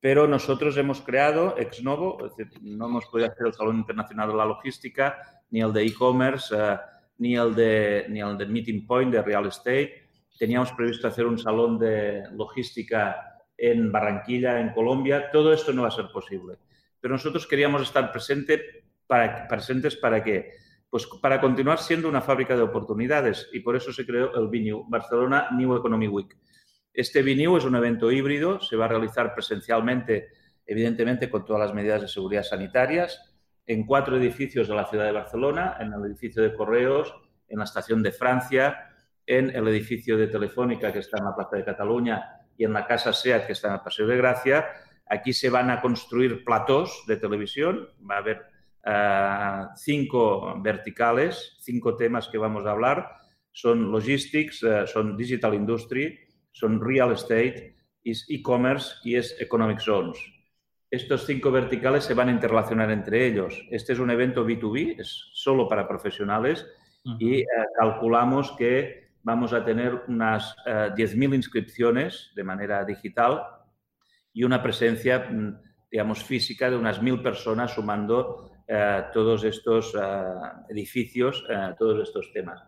Pero 0.00 0.26
nosotros 0.26 0.76
hemos 0.78 1.00
creado 1.00 1.54
ex 1.56 1.80
novo, 1.84 2.26
es 2.26 2.34
decir, 2.34 2.58
no 2.62 2.86
hemos 2.86 3.06
podido 3.06 3.30
hacer 3.30 3.46
el 3.46 3.52
Salón 3.52 3.76
Internacional 3.76 4.30
de 4.30 4.36
la 4.36 4.46
Logística 4.46 5.18
ni 5.50 5.60
el 5.60 5.72
de 5.72 5.84
e-commerce. 5.84 6.52
Uh, 6.52 6.78
ni 7.18 7.36
el, 7.36 7.54
de, 7.54 8.06
ni 8.08 8.20
el 8.20 8.36
de 8.36 8.46
Meeting 8.46 8.84
Point 8.84 9.12
de 9.12 9.22
Real 9.22 9.46
Estate. 9.46 10.08
Teníamos 10.36 10.72
previsto 10.72 11.06
hacer 11.06 11.24
un 11.24 11.38
salón 11.38 11.78
de 11.78 12.24
logística 12.32 13.38
en 13.56 13.92
Barranquilla, 13.92 14.58
en 14.58 14.72
Colombia. 14.72 15.30
Todo 15.30 15.52
esto 15.52 15.72
no 15.72 15.82
va 15.82 15.88
a 15.88 15.92
ser 15.92 16.06
posible. 16.12 16.56
Pero 17.00 17.14
nosotros 17.14 17.46
queríamos 17.46 17.82
estar 17.82 18.10
presente 18.10 18.84
para, 19.06 19.46
presentes 19.46 19.94
para 19.94 20.24
qué? 20.24 20.52
Pues 20.92 21.06
para 21.06 21.40
continuar 21.40 21.78
siendo 21.78 22.06
una 22.06 22.20
fábrica 22.20 22.54
de 22.54 22.60
oportunidades 22.60 23.48
y 23.50 23.60
por 23.60 23.74
eso 23.74 23.94
se 23.94 24.04
creó 24.04 24.34
el 24.34 24.48
BNew, 24.48 24.84
Barcelona 24.90 25.48
New 25.56 25.74
Economy 25.74 26.06
Week. 26.06 26.36
Este 26.92 27.22
BNew 27.22 27.56
es 27.56 27.64
un 27.64 27.76
evento 27.76 28.12
híbrido, 28.12 28.60
se 28.60 28.76
va 28.76 28.84
a 28.84 28.88
realizar 28.88 29.32
presencialmente, 29.32 30.28
evidentemente 30.66 31.30
con 31.30 31.46
todas 31.46 31.60
las 31.62 31.74
medidas 31.74 32.02
de 32.02 32.08
seguridad 32.08 32.42
sanitarias, 32.42 33.34
en 33.64 33.86
cuatro 33.86 34.18
edificios 34.18 34.68
de 34.68 34.74
la 34.74 34.84
ciudad 34.84 35.06
de 35.06 35.12
Barcelona, 35.12 35.78
en 35.80 35.94
el 35.94 36.04
edificio 36.04 36.42
de 36.42 36.52
Correos, 36.52 37.14
en 37.48 37.60
la 37.60 37.64
estación 37.64 38.02
de 38.02 38.12
Francia, 38.12 38.90
en 39.24 39.48
el 39.48 39.66
edificio 39.68 40.18
de 40.18 40.26
Telefónica 40.26 40.92
que 40.92 40.98
está 40.98 41.16
en 41.16 41.24
la 41.24 41.34
Plaza 41.34 41.56
de 41.56 41.64
Cataluña 41.64 42.22
y 42.54 42.64
en 42.64 42.74
la 42.74 42.86
Casa 42.86 43.14
SEAT 43.14 43.46
que 43.46 43.52
está 43.52 43.68
en 43.68 43.74
el 43.76 43.80
Paseo 43.80 44.06
de 44.06 44.18
Gracia. 44.18 44.66
Aquí 45.06 45.32
se 45.32 45.48
van 45.48 45.70
a 45.70 45.80
construir 45.80 46.44
platós 46.44 47.04
de 47.06 47.16
televisión, 47.16 47.88
va 48.06 48.16
a 48.16 48.18
haber 48.18 48.51
uh, 48.86 49.74
cinco 49.76 50.60
verticales, 50.62 51.56
cinco 51.60 51.96
temas 51.96 52.28
que 52.28 52.38
vamos 52.38 52.66
a 52.66 52.70
hablar. 52.70 53.08
Son 53.52 53.90
logistics, 53.90 54.62
uh, 54.62 54.86
son 54.86 55.16
digital 55.16 55.54
industry, 55.54 56.18
son 56.50 56.80
real 56.80 57.12
estate, 57.12 57.76
es 58.04 58.26
e-commerce 58.28 58.96
y 59.04 59.16
es 59.16 59.36
economic 59.40 59.80
zones 59.80 60.18
estos 60.92 61.24
cinco 61.24 61.50
verticales 61.50 62.04
se 62.04 62.12
van 62.12 62.28
a 62.28 62.32
interrelacionar 62.32 62.90
entre 62.90 63.26
ellos. 63.26 63.66
Este 63.70 63.94
es 63.94 63.98
un 63.98 64.10
evento 64.10 64.46
B2B, 64.46 65.00
es 65.00 65.30
solo 65.32 65.66
para 65.66 65.88
profesionales 65.88 66.66
uh 67.04 67.12
-huh. 67.12 67.16
y 67.18 67.40
eh, 67.40 67.46
calculamos 67.80 68.52
que 68.58 69.14
vamos 69.22 69.54
a 69.54 69.64
tener 69.64 70.02
unas 70.08 70.54
eh, 70.66 70.90
10.000 70.94 71.34
inscripciones 71.34 72.30
de 72.36 72.44
manera 72.44 72.84
digital 72.84 73.40
y 74.34 74.44
una 74.44 74.62
presencia, 74.62 75.30
mm, 75.30 75.62
digamos, 75.90 76.22
física 76.24 76.68
de 76.68 76.76
unas 76.76 77.00
1.000 77.00 77.22
personas 77.22 77.72
sumando 77.72 78.50
eh, 78.51 78.51
todos 79.12 79.44
estos 79.44 79.94
eh, 79.94 80.00
edificios, 80.68 81.44
eh, 81.48 81.74
todos 81.78 82.08
estos 82.08 82.32
temas. 82.32 82.62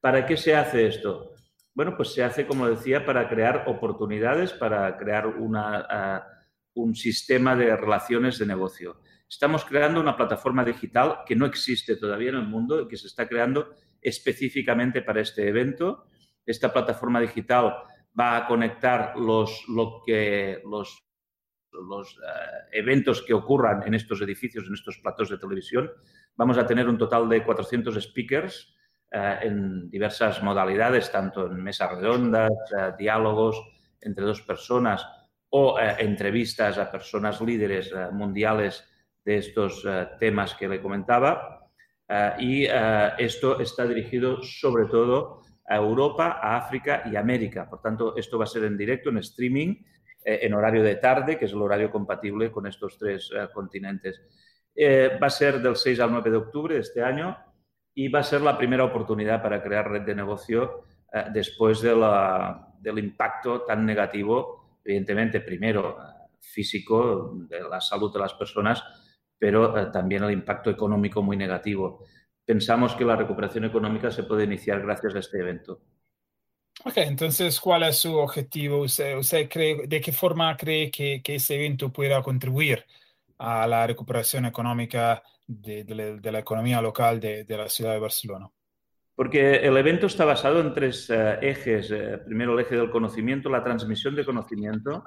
¿Para 0.00 0.24
qué 0.26 0.36
se 0.36 0.54
hace 0.54 0.86
esto? 0.86 1.34
Bueno, 1.74 1.96
pues 1.96 2.12
se 2.12 2.22
hace, 2.22 2.46
como 2.46 2.68
decía, 2.68 3.04
para 3.04 3.28
crear 3.28 3.64
oportunidades, 3.66 4.52
para 4.52 4.96
crear 4.96 5.26
una 5.26 5.86
eh, 5.90 6.38
un 6.78 6.94
sistema 6.94 7.56
de 7.56 7.76
relaciones 7.76 8.38
de 8.38 8.46
negocio. 8.46 9.00
Estamos 9.28 9.64
creando 9.64 10.00
una 10.00 10.16
plataforma 10.16 10.64
digital 10.64 11.18
que 11.26 11.36
no 11.36 11.46
existe 11.46 11.96
todavía 11.96 12.30
en 12.30 12.36
el 12.36 12.46
mundo 12.46 12.80
y 12.80 12.88
que 12.88 12.96
se 12.96 13.08
está 13.08 13.28
creando 13.28 13.74
específicamente 14.00 15.02
para 15.02 15.20
este 15.20 15.48
evento. 15.48 16.06
Esta 16.46 16.72
plataforma 16.72 17.20
digital 17.20 17.74
va 18.18 18.36
a 18.36 18.46
conectar 18.46 19.16
los, 19.16 19.64
lo 19.68 20.02
que, 20.06 20.62
los, 20.64 21.07
los 21.72 22.18
uh, 22.18 22.20
eventos 22.72 23.22
que 23.22 23.34
ocurran 23.34 23.82
en 23.86 23.94
estos 23.94 24.20
edificios, 24.22 24.66
en 24.66 24.74
estos 24.74 24.98
platos 24.98 25.28
de 25.28 25.38
televisión. 25.38 25.90
Vamos 26.36 26.58
a 26.58 26.66
tener 26.66 26.88
un 26.88 26.98
total 26.98 27.28
de 27.28 27.44
400 27.44 27.94
speakers 28.02 28.74
uh, 29.12 29.44
en 29.44 29.90
diversas 29.90 30.42
modalidades, 30.42 31.10
tanto 31.10 31.46
en 31.46 31.62
mesas 31.62 31.90
redondas, 31.92 32.50
uh, 32.72 32.96
diálogos 32.96 33.62
entre 34.00 34.24
dos 34.24 34.42
personas, 34.42 35.06
o 35.50 35.78
eh, 35.80 35.96
entrevistas 36.00 36.78
a 36.78 36.90
personas 36.90 37.40
líderes 37.40 37.90
eh, 37.92 38.08
mundiales 38.12 38.84
de 39.24 39.38
estos 39.38 39.84
eh, 39.86 40.08
temas 40.18 40.54
que 40.54 40.68
le 40.68 40.80
comentaba. 40.80 41.70
Eh, 42.08 42.32
y 42.38 42.64
eh, 42.64 43.12
esto 43.18 43.60
está 43.60 43.86
dirigido 43.86 44.42
sobre 44.42 44.86
todo 44.86 45.42
a 45.66 45.76
Europa, 45.76 46.38
a 46.40 46.56
África 46.56 47.02
y 47.10 47.16
América. 47.16 47.68
Por 47.68 47.80
tanto, 47.80 48.16
esto 48.16 48.38
va 48.38 48.44
a 48.44 48.46
ser 48.46 48.64
en 48.64 48.76
directo, 48.76 49.10
en 49.10 49.18
streaming, 49.18 49.68
eh, 49.68 49.84
en 50.30 50.54
horario 50.54 50.82
de 50.82 50.96
tarde, 50.96 51.38
que 51.38 51.46
es 51.46 51.52
el 51.52 51.62
horario 51.62 51.90
compatible 51.90 52.50
con 52.50 52.66
estos 52.66 52.98
tres 52.98 53.30
continentes. 53.54 54.20
va 54.78 55.26
a 55.26 55.30
ser 55.30 55.60
del 55.60 55.76
6 55.76 56.00
al 56.00 56.10
9 56.10 56.30
de 56.30 56.36
octubre 56.36 56.74
de 56.74 56.80
este 56.80 57.02
año 57.02 57.36
y 57.98 58.06
va 58.06 58.20
a 58.20 58.22
ser 58.22 58.42
la 58.42 58.56
primera 58.56 58.84
oportunidad 58.84 59.42
para 59.42 59.60
crear 59.60 59.90
red 59.90 60.02
de 60.02 60.14
negocio 60.14 60.84
eh, 61.12 61.24
después 61.32 61.82
del 61.82 62.98
impacto 62.98 63.62
tan 63.62 63.84
negativo, 63.84 64.78
evidentemente, 64.84 65.40
primero 65.40 65.98
físico, 66.40 67.32
de 67.48 67.60
la 67.60 67.80
salud 67.80 68.12
de 68.12 68.20
las 68.20 68.34
personas, 68.34 68.84
pero 69.36 69.90
también 69.90 70.22
el 70.22 70.30
impacto 70.30 70.70
económico 70.70 71.22
muy 71.22 71.36
negativo. 71.36 72.04
Pensamos 72.44 72.94
que 72.94 73.04
la 73.04 73.16
recuperación 73.16 73.64
económica 73.64 74.12
se 74.12 74.22
puede 74.22 74.44
iniciar 74.44 74.80
gracias 74.80 75.16
a 75.16 75.18
este 75.18 75.40
evento. 75.40 75.80
Ok, 76.84 76.96
entonces, 76.98 77.58
¿cuál 77.60 77.82
es 77.82 77.98
su 77.98 78.16
objetivo? 78.16 78.82
¿Usted, 78.82 79.48
cree, 79.50 79.86
de 79.86 80.00
qué 80.00 80.12
forma 80.12 80.56
cree 80.56 80.90
que, 80.90 81.20
que 81.22 81.34
ese 81.34 81.56
evento 81.56 81.92
pueda 81.92 82.22
contribuir 82.22 82.84
a 83.38 83.66
la 83.66 83.86
recuperación 83.86 84.46
económica 84.46 85.22
de, 85.46 86.20
la, 86.22 86.38
economía 86.38 86.80
local 86.80 87.18
de, 87.18 87.44
la 87.48 87.68
ciudad 87.68 87.94
de 87.94 87.98
Barcelona? 87.98 88.48
Porque 89.14 89.56
el 89.56 89.76
evento 89.76 90.06
está 90.06 90.24
basado 90.24 90.60
en 90.60 90.72
tres 90.72 91.10
eh, 91.10 91.38
ejes. 91.42 91.90
Eh, 91.90 92.18
primero, 92.24 92.52
el 92.52 92.64
eje 92.64 92.76
del 92.76 92.90
conocimiento, 92.90 93.48
la 93.48 93.64
transmisión 93.64 94.14
de 94.14 94.24
conocimiento. 94.24 95.02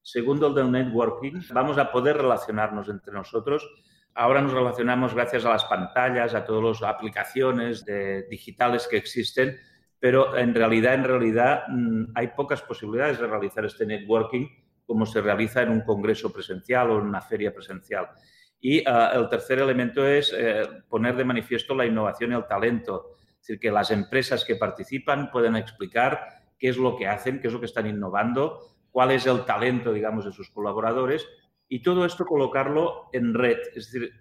Segundo, 0.00 0.46
el 0.46 0.54
del 0.54 0.70
networking. 0.70 1.40
Vamos 1.52 1.76
a 1.78 1.90
poder 1.90 2.18
relacionarnos 2.18 2.88
entre 2.88 3.12
nosotros. 3.12 3.68
Ahora 4.14 4.40
nos 4.40 4.52
relacionamos 4.52 5.12
gracias 5.12 5.44
a 5.44 5.50
las 5.50 5.64
pantallas, 5.64 6.34
a 6.34 6.44
todas 6.44 6.80
las 6.80 6.88
aplicaciones 6.88 7.84
digitales 8.30 8.88
que 8.88 8.96
existen, 8.96 9.58
pero 9.98 10.36
en 10.36 10.54
realidad, 10.54 10.94
en 10.94 11.04
realidad, 11.04 11.64
mm, 11.68 12.12
hay 12.14 12.28
pocas 12.28 12.62
posibilidades 12.62 13.18
de 13.18 13.26
realizar 13.26 13.64
este 13.64 13.86
networking 13.86 14.46
como 14.86 15.04
se 15.04 15.20
realiza 15.20 15.62
en 15.62 15.70
un 15.70 15.80
congreso 15.80 16.32
presencial 16.32 16.90
o 16.90 16.98
en 16.98 17.06
una 17.06 17.20
feria 17.20 17.52
presencial. 17.52 18.08
Y 18.60 18.86
ah, 18.86 19.12
el 19.14 19.28
tercer 19.28 19.58
elemento 19.58 20.06
es 20.06 20.32
eh, 20.36 20.62
poner 20.88 21.16
de 21.16 21.24
manifiesto 21.24 21.74
la 21.74 21.86
innovación 21.86 22.32
y 22.32 22.34
el 22.34 22.46
talento. 22.46 23.16
Es 23.28 23.38
decir, 23.40 23.60
que 23.60 23.70
las 23.70 23.90
empresas 23.90 24.44
que 24.44 24.56
participan 24.56 25.30
pueden 25.30 25.56
explicar 25.56 26.20
qué 26.58 26.68
es 26.68 26.76
lo 26.76 26.96
que 26.96 27.06
hacen, 27.06 27.40
qué 27.40 27.48
es 27.48 27.52
lo 27.52 27.60
que 27.60 27.66
están 27.66 27.86
innovando, 27.86 28.60
cuál 28.90 29.10
es 29.10 29.26
el 29.26 29.44
talento, 29.44 29.92
digamos, 29.92 30.24
de 30.24 30.32
sus 30.32 30.50
colaboradores 30.50 31.28
y 31.68 31.82
todo 31.82 32.04
esto 32.04 32.24
colocarlo 32.24 33.08
en 33.12 33.34
red. 33.34 33.58
Es 33.74 33.92
decir, 33.92 34.04
eh, 34.04 34.12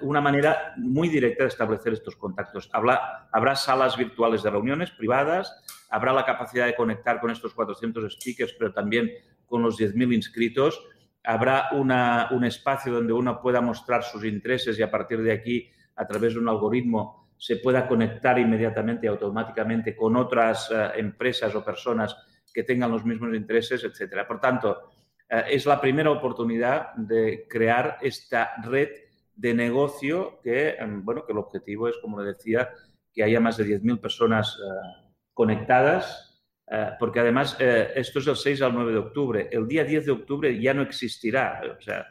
una 0.00 0.22
manera 0.22 0.72
muy 0.76 1.08
directa 1.08 1.44
de 1.44 1.48
establecer 1.48 1.92
estos 1.92 2.16
contactos. 2.16 2.70
Habrá, 2.72 3.28
habrá 3.30 3.54
salas 3.54 3.96
virtuales 3.96 4.42
de 4.42 4.50
reuniones 4.50 4.90
privadas, 4.90 5.54
habrá 5.90 6.12
la 6.12 6.24
capacidad 6.24 6.66
de 6.66 6.74
conectar 6.74 7.20
con 7.20 7.30
estos 7.30 7.52
400 7.52 8.14
speakers, 8.14 8.54
pero 8.58 8.72
también 8.72 9.10
con 9.46 9.62
los 9.62 9.78
10.000 9.78 10.14
inscritos. 10.14 10.82
Habrá 11.24 11.68
un 11.72 12.44
espacio 12.44 12.92
donde 12.92 13.12
uno 13.12 13.40
pueda 13.40 13.60
mostrar 13.60 14.02
sus 14.02 14.24
intereses 14.24 14.78
y 14.78 14.82
a 14.82 14.90
partir 14.90 15.22
de 15.22 15.32
aquí, 15.32 15.70
a 15.96 16.06
través 16.06 16.34
de 16.34 16.40
un 16.40 16.48
algoritmo, 16.48 17.26
se 17.36 17.56
pueda 17.56 17.86
conectar 17.86 18.38
inmediatamente 18.38 19.06
y 19.06 19.08
automáticamente 19.08 19.94
con 19.94 20.16
otras 20.16 20.70
eh, 20.70 20.92
empresas 20.96 21.54
o 21.54 21.64
personas 21.64 22.16
que 22.52 22.62
tengan 22.62 22.90
los 22.90 23.04
mismos 23.04 23.34
intereses, 23.34 23.84
etcétera. 23.84 24.26
Por 24.26 24.40
tanto, 24.40 24.90
eh, 25.28 25.44
es 25.50 25.66
la 25.66 25.78
primera 25.78 26.10
oportunidad 26.10 26.94
de 26.94 27.46
crear 27.48 27.98
esta 28.00 28.54
red 28.62 28.88
de 29.36 29.54
negocio 29.54 30.40
que, 30.42 30.70
em, 30.70 31.04
bueno, 31.04 31.24
que 31.24 31.32
el 31.32 31.38
objetivo 31.38 31.88
es, 31.88 31.96
como 31.98 32.20
le 32.20 32.32
decía, 32.32 32.70
que 33.12 33.22
haya 33.22 33.38
más 33.38 33.56
de 33.56 33.64
10.000 33.64 34.00
personas 34.00 34.58
eh, 34.58 35.12
conectadas 35.32 36.26
eh, 36.68 36.90
porque 36.98 37.20
además 37.20 37.56
eh, 37.60 37.92
esto 37.94 38.18
es 38.18 38.24
del 38.24 38.36
6 38.36 38.62
al 38.62 38.74
9 38.74 38.92
de 38.92 38.98
octubre. 38.98 39.48
El 39.52 39.68
día 39.68 39.84
10 39.84 40.06
de 40.06 40.12
octubre 40.12 40.60
ya 40.60 40.74
no 40.74 40.82
existirá. 40.82 41.60
O 41.78 41.80
sea, 41.80 42.06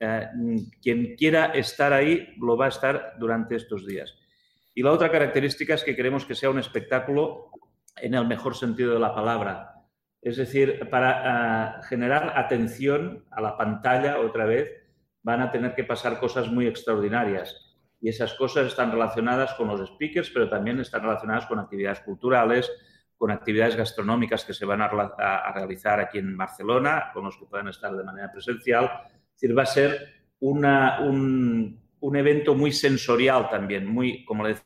eh, 0.00 0.28
quien 0.80 1.14
quiera 1.16 1.46
estar 1.46 1.92
ahí 1.92 2.34
lo 2.38 2.56
va 2.56 2.66
a 2.66 2.70
estar 2.70 3.14
durante 3.18 3.56
estos 3.56 3.86
días. 3.86 4.14
Y 4.74 4.82
la 4.82 4.92
otra 4.92 5.10
característica 5.10 5.74
es 5.74 5.84
que 5.84 5.96
queremos 5.96 6.24
que 6.24 6.34
sea 6.34 6.50
un 6.50 6.58
espectáculo 6.58 7.50
en 7.96 8.14
el 8.14 8.26
mejor 8.26 8.56
sentido 8.56 8.94
de 8.94 9.00
la 9.00 9.14
palabra. 9.14 9.74
Es 10.22 10.36
decir, 10.36 10.88
para 10.88 11.80
generar 11.88 12.32
atención 12.36 13.24
a 13.30 13.40
la 13.40 13.56
pantalla 13.56 14.20
otra 14.20 14.46
vez, 14.46 14.70
van 15.28 15.42
a 15.42 15.52
tener 15.52 15.74
que 15.74 15.84
pasar 15.84 16.18
cosas 16.18 16.50
muy 16.50 16.66
extraordinarias. 16.66 17.76
Y 18.00 18.08
esas 18.08 18.32
cosas 18.32 18.68
están 18.68 18.90
relacionadas 18.90 19.52
con 19.54 19.68
los 19.68 19.86
speakers, 19.86 20.30
pero 20.30 20.48
también 20.48 20.80
están 20.80 21.02
relacionadas 21.02 21.44
con 21.44 21.58
actividades 21.58 22.00
culturales, 22.00 22.72
con 23.18 23.30
actividades 23.30 23.76
gastronómicas 23.76 24.42
que 24.46 24.54
se 24.54 24.64
van 24.64 24.80
a, 24.80 25.52
realizar 25.52 26.00
aquí 26.00 26.16
en 26.16 26.34
Barcelona, 26.34 27.10
con 27.12 27.24
los 27.24 27.36
que 27.36 27.44
puedan 27.44 27.68
estar 27.68 27.94
de 27.94 28.04
manera 28.04 28.32
presencial. 28.32 28.84
Es 28.86 29.32
decir, 29.34 29.58
va 29.58 29.64
a 29.64 29.66
ser 29.66 29.98
una, 30.40 31.00
un, 31.00 31.78
un, 32.00 32.16
evento 32.16 32.54
muy 32.54 32.72
sensorial 32.72 33.50
también, 33.50 33.84
muy, 33.86 34.24
como 34.24 34.44
le 34.44 34.56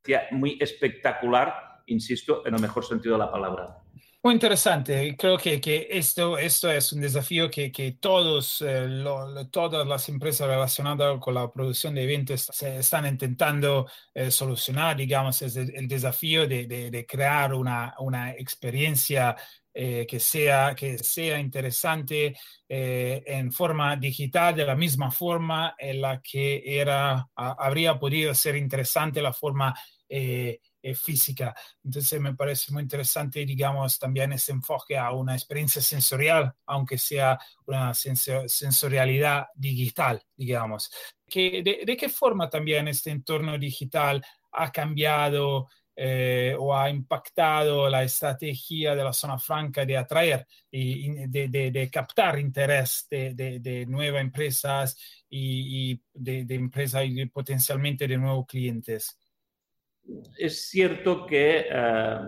decía, 0.00 0.28
muy 0.30 0.56
espectacular, 0.58 1.82
insisto, 1.88 2.46
en 2.46 2.54
el 2.54 2.62
mejor 2.62 2.86
sentido 2.86 3.16
de 3.16 3.24
la 3.24 3.30
palabra. 3.30 3.82
Muy 4.20 4.34
interesante. 4.34 5.16
Creo 5.16 5.38
que, 5.38 5.60
que 5.60 5.86
esto, 5.90 6.36
esto 6.38 6.70
es 6.72 6.92
un 6.92 7.00
desafío 7.00 7.48
que, 7.48 7.70
que 7.70 7.92
todos, 7.92 8.62
eh, 8.66 9.04
todas 9.52 9.86
las 9.86 10.08
empresas 10.08 10.48
relacionadas 10.48 11.20
con 11.20 11.34
la 11.34 11.48
producción 11.52 11.94
de 11.94 12.02
eventos 12.02 12.48
se 12.52 12.78
están 12.78 13.06
intentando 13.06 13.86
eh, 14.12 14.32
solucionar. 14.32 14.96
Digamos, 14.96 15.40
es 15.42 15.54
el, 15.56 15.86
desafío 15.86 16.48
de, 16.48 16.66
de, 16.66 17.06
crear 17.06 17.54
una, 17.54 17.94
una 18.00 18.32
experiencia 18.32 19.36
eh, 19.72 20.04
que, 20.08 20.18
sea, 20.18 20.74
que 20.74 20.98
sea 20.98 21.38
interesante 21.38 22.34
en 22.68 23.52
forma 23.52 23.94
digital, 23.96 24.56
de 24.56 24.64
la 24.64 24.74
misma 24.74 25.12
forma 25.12 25.76
en 25.78 26.00
la 26.00 26.20
que 26.20 26.60
era, 26.80 27.28
habría 27.36 27.98
podido 28.00 28.34
ser 28.34 28.56
interesante 28.56 29.22
la 29.22 29.32
forma 29.32 29.74
eh, 30.08 30.60
física. 30.94 31.54
Entonces 31.84 32.20
me 32.20 32.34
parece 32.34 32.72
muy 32.72 32.82
interesante, 32.82 33.44
digamos, 33.44 33.98
también 33.98 34.32
ese 34.32 34.52
enfoque 34.52 34.96
a 34.96 35.12
una 35.12 35.34
experiencia 35.34 35.82
sensorial, 35.82 36.52
aunque 36.66 36.98
sea 36.98 37.38
una 37.66 37.92
sensorialidad 37.94 39.46
digital, 39.54 40.22
digamos. 40.36 40.90
Que, 41.28 41.62
de, 41.62 41.96
qué 41.96 42.08
forma 42.08 42.48
también 42.48 42.88
este 42.88 43.10
entorno 43.10 43.58
digital 43.58 44.24
ha 44.52 44.72
cambiado 44.72 45.68
eh, 45.94 46.54
o 46.58 46.74
ha 46.74 46.88
impactado 46.88 47.88
la 47.88 48.04
estrategia 48.04 48.94
de 48.94 49.02
la 49.02 49.12
zona 49.12 49.38
franca 49.38 49.84
de 49.84 49.96
atraer 49.96 50.46
y 50.70 51.26
de, 51.26 51.48
de, 51.48 51.90
captar 51.90 52.38
interés 52.38 53.06
de, 53.10 53.84
nuevas 53.88 54.20
empresas 54.20 54.96
y, 55.28 55.90
y 55.90 56.02
de, 56.14 56.54
empresas 56.54 57.04
potencialmente 57.32 58.06
de 58.06 58.16
nuevos 58.16 58.46
clientes? 58.46 59.18
Es 60.38 60.68
cierto 60.68 61.26
que 61.26 61.66
eh, 61.70 62.18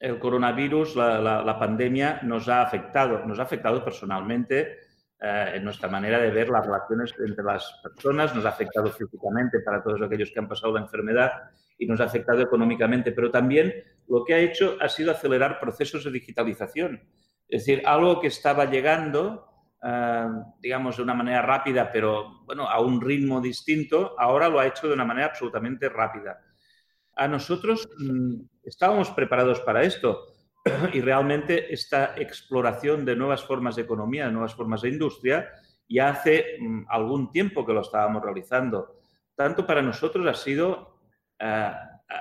el 0.00 0.18
coronavirus, 0.18 0.96
la, 0.96 1.56
pandemia, 1.58 2.20
nos 2.22 2.48
ha 2.48 2.62
afectado, 2.62 3.24
nos 3.24 3.38
ha 3.38 3.42
afectado 3.42 3.84
personalmente 3.84 4.78
eh, 5.20 5.52
en 5.54 5.64
nuestra 5.64 5.88
manera 5.88 6.18
de 6.18 6.30
ver 6.30 6.48
las 6.48 6.66
relaciones 6.66 7.14
entre 7.24 7.44
las 7.44 7.80
personas, 7.82 8.34
nos 8.34 8.44
ha 8.44 8.50
afectado 8.50 8.90
físicamente 8.90 9.60
para 9.60 9.82
todos 9.82 10.02
aquellos 10.02 10.30
que 10.32 10.40
han 10.40 10.48
pasado 10.48 10.74
la 10.74 10.80
enfermedad 10.80 11.30
y 11.78 11.86
nos 11.86 12.00
ha 12.00 12.04
afectado 12.04 12.42
económicamente, 12.42 13.12
pero 13.12 13.30
también 13.30 13.72
lo 14.08 14.24
que 14.24 14.34
ha 14.34 14.38
hecho 14.38 14.76
ha 14.80 14.88
sido 14.88 15.12
acelerar 15.12 15.60
procesos 15.60 16.04
de 16.04 16.10
digitalización. 16.10 17.00
Es 17.48 17.64
decir, 17.64 17.82
algo 17.86 18.20
que 18.20 18.28
estaba 18.28 18.64
llegando, 18.64 19.46
eh, 19.82 20.26
digamos, 20.60 20.96
de 20.96 21.02
una 21.02 21.14
manera 21.14 21.42
rápida, 21.42 21.90
pero 21.92 22.42
bueno, 22.44 22.68
a 22.68 22.80
un 22.80 23.00
ritmo 23.00 23.40
distinto, 23.40 24.16
ahora 24.18 24.48
lo 24.48 24.58
ha 24.58 24.66
hecho 24.66 24.88
de 24.88 24.94
una 24.94 25.04
manera 25.04 25.28
absolutamente 25.28 25.88
rápida 25.88 26.40
a 27.16 27.28
nosotros 27.28 27.88
mm, 27.98 28.34
estábamos 28.64 29.10
preparados 29.10 29.60
para 29.60 29.82
esto 29.82 30.26
y 30.92 31.00
realmente 31.00 31.72
esta 31.72 32.14
exploración 32.16 33.04
de 33.04 33.16
nuevas 33.16 33.44
formas 33.44 33.76
de 33.76 33.82
economía, 33.82 34.26
de 34.26 34.32
nuevas 34.32 34.54
formas 34.54 34.82
de 34.82 34.90
industria, 34.90 35.48
ya 35.88 36.10
hace 36.10 36.58
mm, 36.60 36.84
algún 36.88 37.30
tiempo 37.30 37.66
que 37.66 37.72
lo 37.72 37.80
estábamos 37.80 38.22
realizando. 38.22 38.96
Tanto 39.34 39.66
para 39.66 39.82
nosotros 39.82 40.26
ha 40.26 40.34
sido, 40.34 40.98
eh, 41.38 41.72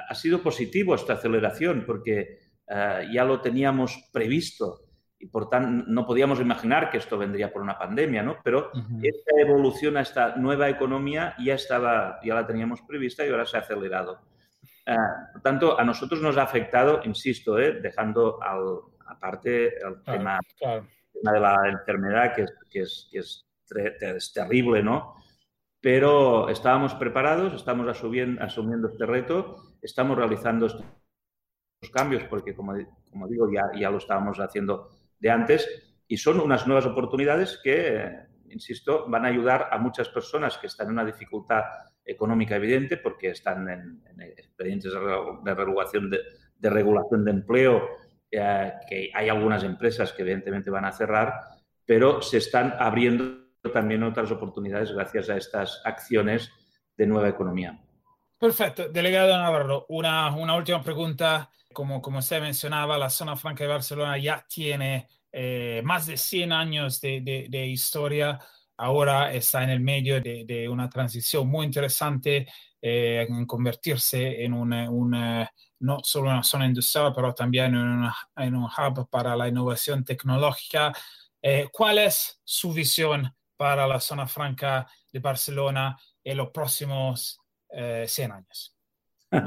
ha 0.10 0.16
sido 0.16 0.42
positivo 0.42 0.96
esta 0.96 1.14
aceleración 1.14 1.84
porque 1.86 2.40
eh, 2.68 3.10
ya 3.12 3.26
lo 3.26 3.42
teníamos 3.42 4.10
previsto 4.12 4.86
y 5.20 5.28
por 5.28 5.50
tanto 5.50 5.86
no 5.88 6.06
podíamos 6.06 6.40
imaginar 6.40 6.90
que 6.90 6.98
esto 6.98 7.18
vendría 7.18 7.54
por 7.54 7.62
una 7.62 7.78
pandemia, 7.78 8.24
¿no? 8.24 8.38
Pero 8.44 8.72
esta 9.04 9.40
evolución 9.40 9.98
a 9.98 10.02
esta 10.02 10.36
nueva 10.36 10.68
economía 10.68 11.36
ya 11.38 11.54
estaba, 11.54 12.20
ya 12.24 12.34
la 12.34 12.48
teníamos 12.48 12.82
prevista 12.82 13.24
y 13.24 13.30
ahora 13.30 13.46
se 13.46 13.58
ha 13.58 13.60
acelerado. 13.60 14.20
Eh, 14.92 15.32
por 15.34 15.42
tanto, 15.42 15.80
a 15.80 15.84
nosotros 15.84 16.22
nos 16.22 16.38
ha 16.38 16.44
afectado, 16.44 17.02
insisto, 17.04 17.58
eh, 17.60 17.80
dejando 17.82 18.42
al, 18.42 18.80
aparte 19.08 19.78
el 19.78 20.02
tema, 20.04 20.40
de 21.14 21.40
la 21.40 21.56
enfermedad, 21.70 22.34
que, 22.34 22.44
es, 22.82 23.10
que 23.12 23.20
es, 23.20 24.34
terrible, 24.34 24.84
¿no? 24.84 25.16
Pero 25.80 26.50
estábamos 26.50 26.94
preparados, 26.96 27.54
estamos 27.54 27.88
asumiendo, 27.88 28.44
asumiendo 28.44 28.90
este 28.90 29.06
reto, 29.06 29.76
estamos 29.82 30.18
realizando 30.18 30.68
estos 30.68 30.86
cambios, 31.92 32.24
porque 32.24 32.56
como, 32.56 32.74
como 33.10 33.28
digo, 33.28 33.52
ya, 33.52 33.64
ya 33.80 33.90
lo 33.90 33.98
estábamos 33.98 34.40
haciendo 34.40 34.90
de 35.20 35.32
antes, 35.32 35.68
y 36.08 36.18
son 36.18 36.40
unas 36.40 36.68
nuevas 36.68 36.86
oportunidades 36.86 37.60
que, 37.64 38.31
insisto, 38.52 39.06
van 39.08 39.26
a 39.26 39.30
ayudar 39.30 39.70
a 39.72 39.78
muchas 39.78 40.10
personas 40.10 40.58
que 40.58 40.68
están 40.68 40.88
en 40.88 40.94
una 40.94 41.06
dificultad 41.06 41.64
económica 42.04 42.56
evidente 42.56 42.98
porque 42.98 43.30
están 43.30 43.70
en, 43.70 44.04
expedientes 44.38 44.92
de 44.92 45.56
regulación 45.56 46.10
de, 46.10 46.20
de 46.58 46.70
regulación 46.70 47.26
de 47.26 47.32
empleo, 47.32 47.90
eh, 48.30 48.74
que 48.88 49.12
hay 49.14 49.30
algunas 49.30 49.64
empresas 49.64 50.14
que 50.14 50.22
evidentemente 50.22 50.70
van 50.70 50.86
a 50.86 50.92
cerrar, 50.92 51.34
pero 51.86 52.22
se 52.22 52.38
están 52.38 52.76
abriendo 52.80 53.42
también 53.74 54.04
otras 54.04 54.32
oportunidades 54.32 54.92
gracias 54.92 55.30
a 55.30 55.38
estas 55.38 55.82
acciones 55.84 56.52
de 56.96 57.08
nueva 57.08 57.30
economía. 57.30 57.80
Perfecto. 58.40 58.90
Delegado 58.90 59.38
Navarro, 59.38 59.86
una, 59.90 60.34
una 60.36 60.56
última 60.56 60.82
pregunta. 60.82 61.50
Como, 61.74 62.02
como 62.02 62.20
usted 62.20 62.42
mencionaba, 62.42 62.98
la 62.98 63.10
zona 63.10 63.36
franca 63.36 63.64
de 63.64 63.70
Barcelona 63.70 64.18
ya 64.18 64.46
tiene 64.48 65.08
eh, 65.32 65.82
más 65.84 66.08
de 66.08 66.18
100 66.18 66.52
años 66.52 67.00
de, 67.00 67.48
de, 67.50 67.68
historia. 67.68 68.40
Ahora 68.78 69.34
está 69.34 69.64
en 69.64 69.70
el 69.70 69.80
medio 69.80 70.20
de, 70.20 70.44
de 70.46 70.68
una 70.68 70.90
transición 70.90 71.48
muy 71.48 71.66
interesante 71.66 72.48
eh, 72.82 73.26
en 73.30 73.46
convertirse 73.46 74.44
en 74.44 74.54
una, 74.54 74.90
una, 74.90 75.50
no 75.80 76.00
solo 76.04 76.30
una 76.30 76.44
zona 76.44 76.66
industrial, 76.66 77.14
pero 77.16 77.34
también 77.34 77.76
en, 77.76 77.78
una, 77.78 78.16
en 78.36 78.56
un 78.56 78.64
hub 78.64 79.10
para 79.10 79.36
la 79.36 79.48
innovación 79.48 80.04
tecnológica. 80.04 80.92
Eh, 81.42 81.70
¿Cuál 81.72 82.00
es 82.00 82.42
su 82.44 82.74
visión 82.74 83.34
para 83.56 83.88
la 83.88 84.00
zona 84.00 84.28
franca 84.28 84.88
de 85.12 85.20
Barcelona 85.20 85.98
en 86.24 86.38
los 86.38 86.50
próximos 86.50 87.40
100 87.70 88.32
años? 88.32 88.76
uh, 89.32 89.38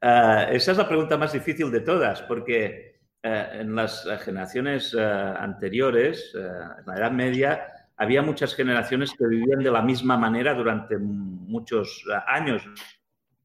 esa 0.50 0.72
es 0.72 0.76
la 0.76 0.88
pregunta 0.88 1.16
más 1.16 1.32
difícil 1.32 1.70
de 1.70 1.80
todas, 1.80 2.22
porque 2.22 2.97
eh, 3.20 3.48
en 3.52 3.74
las 3.74 4.06
eh, 4.06 4.16
generaciones 4.18 4.94
eh, 4.94 5.02
anteriores, 5.02 6.32
en 6.34 6.86
la 6.86 6.96
Edad 6.96 7.10
Media, 7.10 7.66
había 7.96 8.22
muchas 8.22 8.54
generaciones 8.54 9.12
que 9.12 9.26
vivían 9.26 9.58
de 9.58 9.72
la 9.72 9.82
misma 9.82 10.16
manera 10.16 10.54
durante 10.54 10.98
muchos 10.98 12.04
años. 12.28 12.62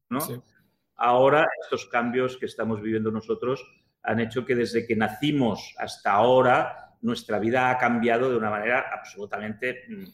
¿no? 0.08 0.20
Ahora, 0.94 1.48
estos 1.60 1.86
cambios 1.86 2.36
que 2.36 2.46
estamos 2.46 2.80
viviendo 2.80 3.10
nosotros 3.10 3.66
han 4.04 4.20
hecho 4.20 4.44
que 4.44 4.54
desde 4.54 4.86
que 4.86 4.94
nacimos 4.94 5.74
hasta 5.76 6.12
ahora, 6.12 6.96
nuestra 7.00 7.40
vida 7.40 7.70
ha 7.70 7.76
cambiado 7.76 8.30
de 8.30 8.36
una 8.36 8.50
manera 8.50 8.84
absolutamente 8.92 9.86
mm, 9.88 10.04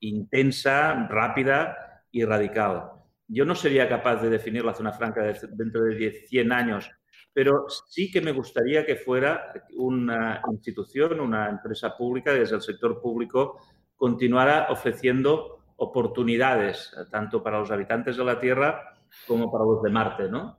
intensa, 0.00 1.06
rápida 1.08 2.02
y 2.10 2.22
radical. 2.22 2.90
Yo 3.28 3.46
no 3.46 3.54
sería 3.54 3.88
capaz 3.88 4.16
de 4.16 4.28
definir 4.28 4.62
la 4.62 4.74
zona 4.74 4.92
franca 4.92 5.22
dentro 5.22 5.84
de 5.84 6.10
100 6.28 6.52
años 6.52 6.90
pero 7.32 7.66
sí 7.68 8.10
que 8.10 8.20
me 8.20 8.32
gustaría 8.32 8.86
que 8.86 8.96
fuera 8.96 9.52
una 9.76 10.40
institución, 10.50 11.20
una 11.20 11.50
empresa 11.50 11.96
pública, 11.96 12.32
desde 12.32 12.56
el 12.56 12.62
sector 12.62 13.00
público, 13.00 13.58
continuara 13.94 14.68
ofreciendo 14.70 15.56
oportunidades, 15.76 16.94
tanto 17.10 17.42
para 17.42 17.58
los 17.58 17.70
habitantes 17.70 18.16
de 18.16 18.24
la 18.24 18.40
Tierra 18.40 18.94
como 19.26 19.52
para 19.52 19.64
los 19.64 19.82
de 19.82 19.90
Marte, 19.90 20.28
¿no? 20.28 20.58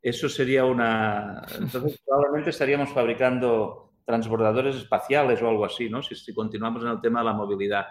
Eso 0.00 0.28
sería 0.28 0.64
una... 0.64 1.42
Entonces, 1.58 2.00
probablemente 2.06 2.50
estaríamos 2.50 2.90
fabricando 2.90 3.94
transbordadores 4.04 4.76
espaciales 4.76 5.42
o 5.42 5.48
algo 5.48 5.64
así, 5.64 5.90
¿no? 5.90 6.02
Si, 6.02 6.14
si 6.14 6.32
continuamos 6.32 6.84
en 6.84 6.90
el 6.90 7.00
tema 7.00 7.20
de 7.20 7.26
la 7.26 7.32
movilidad. 7.32 7.86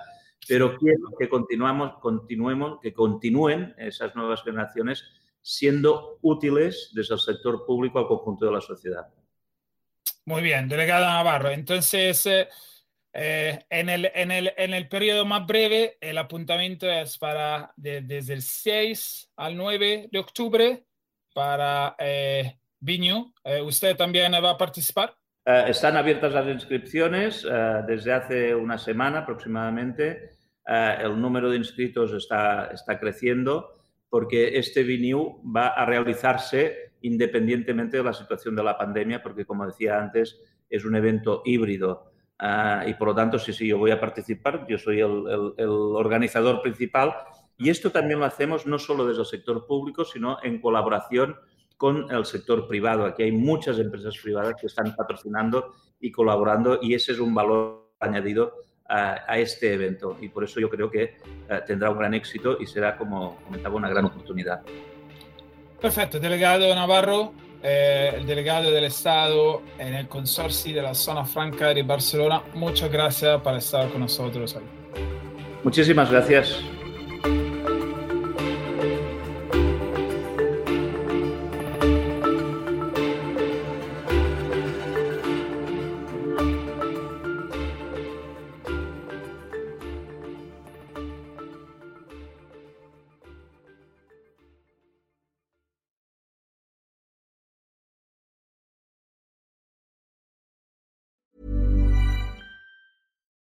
Pero 0.48 0.78
quiero 0.78 1.10
que 1.20 1.28
continuamos, 1.28 1.98
continuemos, 2.00 2.80
que 2.82 2.94
continúen 2.94 3.74
esas 3.78 4.16
nuevas 4.16 4.44
generaciones 4.44 5.04
siendo 5.46 6.18
útiles 6.24 6.90
desde 6.92 7.14
el 7.14 7.20
sector 7.20 7.68
público 7.68 8.00
al 8.00 8.08
conjunto 8.08 8.48
de 8.48 8.52
la 8.52 8.62
sociedad. 8.62 9.08
Muy 10.26 10.42
bien, 10.42 10.68
delegado 10.68 11.06
Navarro. 11.06 11.52
Entonces, 11.52 12.26
eh, 12.26 12.50
eh, 13.14 13.64
en, 13.70 13.90
el, 13.90 14.12
en, 14.16 14.32
el, 14.32 14.52
en, 14.58 14.74
el, 14.74 14.90
periodo 14.90 15.24
más 15.24 15.46
breve, 15.46 16.00
el 16.02 16.18
apuntamiento 16.18 16.90
es 16.90 17.20
para 17.20 17.72
desde 17.78 18.34
el 18.34 18.42
6 18.42 19.34
al 19.36 19.56
9 19.56 20.10
de 20.12 20.20
octubre 20.20 20.84
para 21.32 21.96
eh, 22.00 22.58
Viñu. 22.80 23.32
Eh, 23.44 23.62
¿Usted 23.62 23.96
también 23.96 24.34
va 24.34 24.50
a 24.50 24.58
participar? 24.58 25.16
están 25.46 25.96
abiertas 25.96 26.34
las 26.34 26.48
inscripciones 26.48 27.46
desde 27.88 28.12
hace 28.12 28.56
una 28.56 28.80
semana 28.80 29.20
aproximadamente. 29.20 30.32
el 30.66 31.22
número 31.22 31.52
de 31.52 31.58
inscritos 31.58 32.14
está, 32.14 32.72
está 32.74 33.00
creciendo 33.00 33.75
porque 34.16 34.58
este 34.58 34.84
Viniu 34.84 35.42
va 35.44 35.68
a 35.68 35.86
realizarse 35.86 36.94
independientemente 37.02 37.98
de 37.98 38.04
la 38.06 38.14
situación 38.14 38.56
de 38.56 38.64
la 38.64 38.78
pandemia, 38.78 39.22
porque 39.22 39.44
como 39.44 39.66
decía 39.66 40.00
antes, 40.00 40.40
es 40.70 40.86
un 40.86 40.96
evento 40.96 41.42
híbrido. 41.44 42.14
Uh, 42.42 42.88
y 42.88 42.94
por 42.94 43.10
lo 43.10 43.16
tanto, 43.16 43.38
sí, 43.38 43.52
sí, 43.52 43.68
yo 43.68 43.78
voy 43.78 43.92
a 43.92 44.00
participar, 44.00 44.66
yo 44.70 44.78
soy 44.78 45.02
el, 45.02 45.54
el, 45.58 45.68
organizador 45.68 46.62
principal 46.62 47.14
y 47.58 47.70
esto 47.70 47.92
también 47.92 48.20
lo 48.20 48.26
hacemos 48.26 48.66
no 48.66 48.80
solo 48.80 49.06
desde 49.06 49.20
el 49.20 49.28
sector 49.28 49.68
público, 49.68 50.06
sino 50.06 50.38
en 50.44 50.62
colaboración 50.62 51.36
con 51.76 52.10
el 52.10 52.24
sector 52.24 52.70
privado. 52.70 53.04
Aquí 53.04 53.24
hay 53.24 53.34
muchas 53.34 53.80
empresas 53.80 54.18
privadas 54.24 54.56
que 54.58 54.68
están 54.68 54.96
patrocinando 54.96 55.74
y 56.00 56.14
colaborando 56.14 56.80
y 56.82 56.94
ese 56.94 57.12
es 57.12 57.20
un 57.20 57.36
valor 57.36 57.92
añadido 58.00 58.65
a, 58.88 59.24
a, 59.28 59.38
este 59.40 59.74
evento 59.74 60.18
y 60.22 60.30
por 60.30 60.44
eso 60.44 60.60
yo 60.60 60.70
creo 60.70 60.90
que 60.92 61.16
uh, 61.50 61.66
tendrá 61.66 61.90
un 61.90 61.98
gran 61.98 62.14
éxito 62.14 62.58
y 62.60 62.66
será, 62.66 62.98
como 62.98 63.38
comentaba, 63.44 63.76
una 63.76 63.90
gran 63.90 64.06
oportunidad. 64.06 64.62
Perfecto, 65.82 66.20
delegado 66.20 66.74
Navarro, 66.74 67.34
eh, 67.62 68.14
el 68.16 68.26
delegado 68.26 68.72
del 68.72 68.86
Estado 68.86 69.62
en 69.80 69.94
el 69.96 70.08
consorcio 70.08 70.74
de 70.76 70.82
la 70.82 70.94
zona 70.94 71.26
franca 71.26 71.74
de 71.74 71.84
Barcelona, 71.84 72.42
muchas 72.54 72.92
gracias 72.92 73.42
por 73.42 73.56
estar 73.56 73.90
con 73.90 74.02
nosotros 74.02 74.56
hoy. 74.56 74.64
Muchísimas 75.64 76.12
gracias. 76.12 76.62